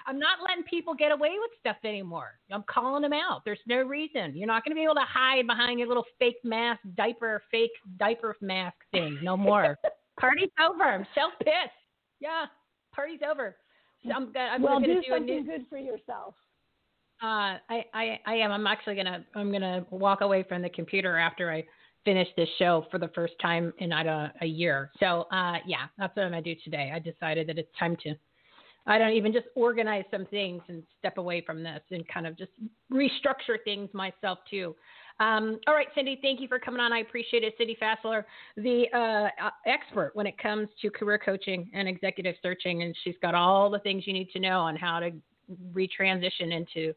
[0.07, 2.31] I'm not letting people get away with stuff anymore.
[2.51, 3.43] I'm calling them out.
[3.45, 4.35] There's no reason.
[4.35, 7.73] You're not going to be able to hide behind your little fake mask, diaper, fake
[7.99, 9.19] diaper mask thing.
[9.23, 9.77] No more.
[10.19, 10.83] Party's over.
[10.83, 11.77] I'm so pissed.
[12.21, 12.47] Yeah,
[12.95, 13.55] party's over.
[14.05, 15.53] I'm, I'm well, going do to do a something new.
[15.53, 16.35] good for yourself.
[17.21, 18.53] Uh, I, I, I am.
[18.53, 19.25] I'm actually gonna.
[19.35, 21.65] I'm gonna walk away from the computer after I
[22.05, 24.91] finish this show for the first time in I don't, a year.
[25.01, 26.93] So, uh, yeah, that's what I'm gonna do today.
[26.95, 28.15] I decided that it's time to.
[28.87, 32.39] I don't even just organize some things and step away from this and kind of
[32.39, 32.53] just
[32.91, 34.75] restructure things myself too.
[35.21, 36.93] Um, all right, Cindy, thank you for coming on.
[36.93, 37.55] I appreciate it.
[37.59, 38.25] Cindy Fassler,
[38.57, 43.17] the uh, uh, expert when it comes to career coaching and executive searching, and she's
[43.21, 45.11] got all the things you need to know on how to
[45.75, 46.95] retransition into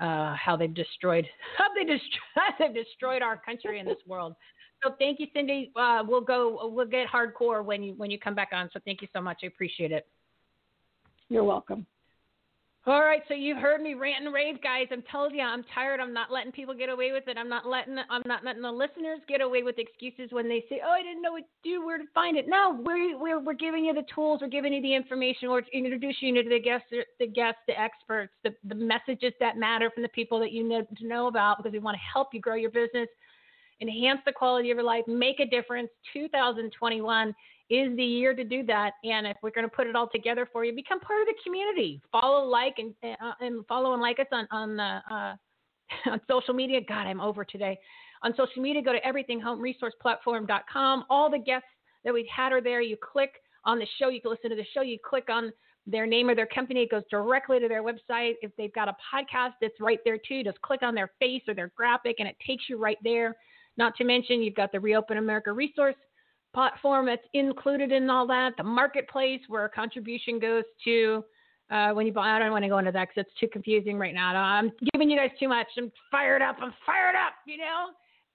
[0.00, 1.26] uh, how they've destroyed
[1.58, 2.10] how they destroyed
[2.58, 4.34] they've destroyed our country and this world.
[4.82, 5.70] So thank you, Cindy.
[5.76, 6.70] Uh, we'll go.
[6.72, 8.70] We'll get hardcore when you when you come back on.
[8.72, 9.40] So thank you so much.
[9.42, 10.06] I appreciate it.
[11.28, 11.86] You're welcome.
[12.86, 14.86] All right, so you've heard me rant and rave, guys.
[14.90, 16.00] I'm telling you, I'm tired.
[16.00, 17.36] I'm not letting people get away with it.
[17.36, 20.80] I'm not letting I'm not letting the listeners get away with excuses when they say,
[20.82, 23.52] "Oh, I didn't know what to do, where to find it." No, we're we're we're
[23.52, 26.86] giving you the tools, we're giving you the information, we're introducing you to the guests,
[27.18, 30.86] the guests, the experts, the the messages that matter from the people that you need
[30.96, 33.08] to know about because we want to help you grow your business,
[33.82, 35.90] enhance the quality of your life, make a difference.
[36.14, 37.34] 2021
[37.70, 38.92] is the year to do that.
[39.04, 41.34] And if we're going to put it all together for you, become part of the
[41.44, 42.02] community.
[42.10, 45.36] Follow, like, and uh, and follow and like us on on the uh,
[46.12, 46.80] on social media.
[46.86, 47.78] God, I'm over today.
[48.22, 51.04] On social media, go to everythinghomeresourceplatform.com.
[51.08, 51.68] All the guests
[52.04, 52.82] that we've had are there.
[52.82, 54.82] You click on the show, you can listen to the show.
[54.82, 55.52] You click on
[55.86, 58.34] their name or their company, it goes directly to their website.
[58.42, 60.44] If they've got a podcast, it's right there too.
[60.44, 63.36] Just click on their face or their graphic, and it takes you right there.
[63.76, 65.94] Not to mention, you've got the Reopen America resource
[66.52, 68.52] platform that's included in all that.
[68.56, 71.24] The marketplace where a contribution goes to
[71.70, 72.30] uh, when you buy.
[72.30, 74.34] I don't want to go into that because it's too confusing right now.
[74.34, 75.68] I'm giving you guys too much.
[75.78, 76.56] I'm fired up.
[76.60, 77.34] I'm fired up.
[77.46, 77.86] You know.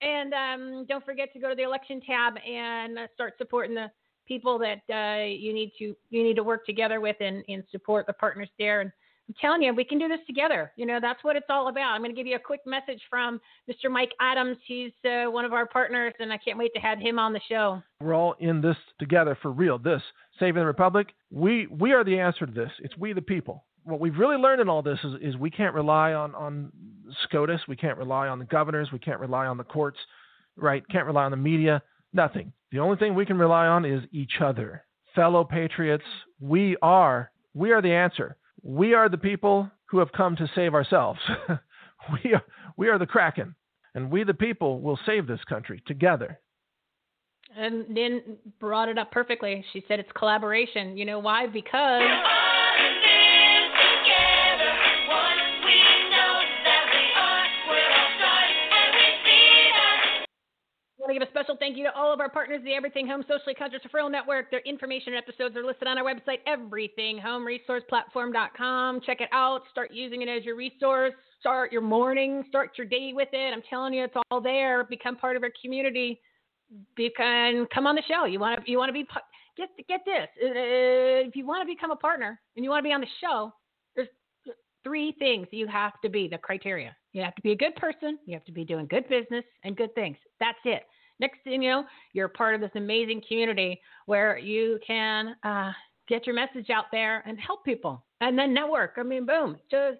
[0.01, 3.87] And um, don't forget to go to the election tab and uh, start supporting the
[4.27, 8.07] people that uh, you need to you need to work together with and, and support
[8.07, 8.81] the partners there.
[8.81, 8.91] And
[9.27, 10.71] I'm telling you, we can do this together.
[10.75, 11.93] You know, that's what it's all about.
[11.93, 13.89] I'm going to give you a quick message from Mr.
[13.89, 14.57] Mike Adams.
[14.67, 17.41] He's uh, one of our partners, and I can't wait to have him on the
[17.49, 17.81] show.
[18.01, 19.79] We're all in this together for real.
[19.79, 20.01] This
[20.39, 21.07] saving the republic.
[21.31, 22.71] We we are the answer to this.
[22.79, 23.65] It's we the people.
[23.83, 26.71] What we've really learned in all this is, is we can't rely on on
[27.23, 27.61] SCOTUS.
[27.67, 28.89] We can't rely on the governors.
[28.91, 29.97] We can't rely on the courts.
[30.55, 30.83] Right?
[30.89, 31.81] Can't rely on the media.
[32.13, 32.53] Nothing.
[32.71, 36.05] The only thing we can rely on is each other, fellow patriots.
[36.39, 38.37] We are we are the answer.
[38.65, 41.19] We are the people who have come to save ourselves.
[42.23, 42.41] we are
[42.77, 43.53] we are the Kraken,
[43.93, 46.39] and we the people will save this country together.
[47.55, 49.63] And Lynn brought it up perfectly.
[49.71, 50.97] She said it's collaboration.
[50.97, 51.45] You know why?
[51.45, 52.01] Because
[61.15, 63.79] give a special thank you to all of our partners, the Everything Home Socially Conscious
[63.87, 64.51] Referral Network.
[64.51, 68.99] Their information and episodes are listed on our website, everythinghomeresourceplatform.com.
[69.05, 69.61] Check it out.
[69.71, 71.13] Start using it as your resource.
[71.39, 72.43] Start your morning.
[72.49, 73.53] Start your day with it.
[73.53, 74.83] I'm telling you, it's all there.
[74.83, 76.19] Become part of our community.
[76.97, 78.25] You come on the show.
[78.25, 79.07] You want to you want to be
[79.55, 80.27] get get this.
[80.43, 83.07] Uh, if you want to become a partner and you want to be on the
[83.21, 83.53] show,
[83.95, 84.09] there's
[84.83, 86.27] three things you have to be.
[86.27, 86.93] The criteria.
[87.13, 88.19] You have to be a good person.
[88.25, 90.17] You have to be doing good business and good things.
[90.41, 90.83] That's it.
[91.19, 95.71] Next thing you know, you're part of this amazing community where you can uh,
[96.07, 98.95] get your message out there and help people, and then network.
[98.97, 99.57] I mean, boom.
[99.71, 99.97] Just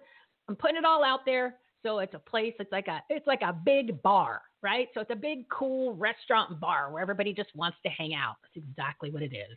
[0.48, 1.56] I'm putting it all out there.
[1.82, 2.54] So it's a place.
[2.58, 4.88] It's like a it's like a big bar, right?
[4.94, 8.36] So it's a big cool restaurant bar where everybody just wants to hang out.
[8.42, 9.56] That's exactly what it is.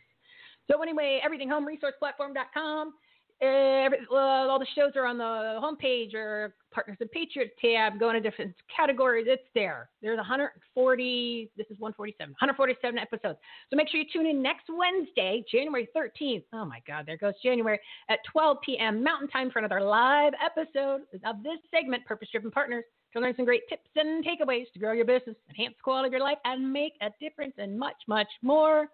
[0.70, 2.94] So anyway, everythinghomeresourceplatform.com
[3.42, 7.98] every, all the shows are on the homepage or Partners and Patriots tab.
[7.98, 9.26] Go into different categories.
[9.28, 9.88] It's there.
[10.02, 11.50] There's 140.
[11.56, 12.30] This is 147.
[12.32, 13.38] 147 episodes.
[13.70, 16.44] So make sure you tune in next Wednesday, January 13th.
[16.52, 19.02] Oh my God, there goes January at 12 p.m.
[19.02, 23.44] Mountain Time for another live episode of this segment, Purpose Driven Partners, to learn some
[23.44, 26.72] great tips and takeaways to grow your business, enhance the quality of your life, and
[26.72, 28.86] make a difference, and much, much more.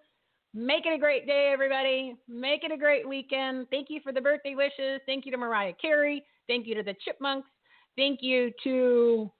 [0.56, 2.16] Make it a great day, everybody.
[2.26, 3.66] Make it a great weekend.
[3.70, 5.02] Thank you for the birthday wishes.
[5.04, 6.24] Thank you to Mariah Carey.
[6.48, 7.46] Thank you to the Chipmunks.
[7.94, 9.30] Thank you to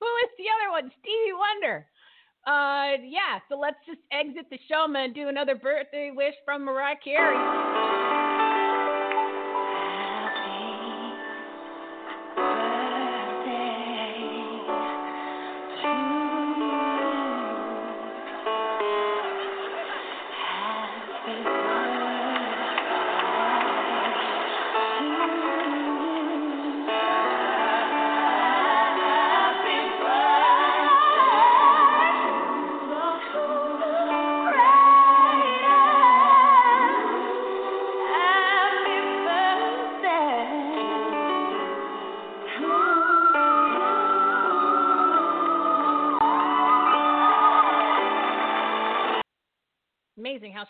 [0.00, 0.90] who is the other one?
[1.00, 1.86] Stevie Wonder.
[2.46, 3.40] Uh, yeah.
[3.50, 7.36] So let's just exit the show and do another birthday wish from Mariah Carey.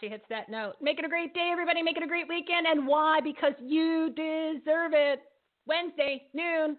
[0.01, 0.75] She hits that note.
[0.83, 1.83] Make it a great day, everybody.
[1.83, 2.67] Make it a great weekend.
[2.67, 3.21] And why?
[3.23, 5.21] Because you deserve it.
[5.67, 6.77] Wednesday, noon.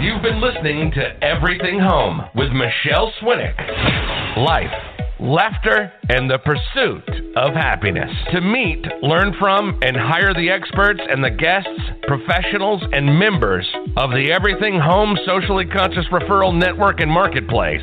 [0.00, 3.56] You've been listening to Everything Home with Michele Swinick.
[4.38, 4.72] Life,
[5.20, 8.10] laughter, and the pursuit of happiness.
[8.32, 11.68] To meet, learn from, and hire the experts and the guests,
[12.06, 13.66] professionals, and members
[13.96, 17.82] of the Everything Home Socially Conscious Referral Network and Marketplace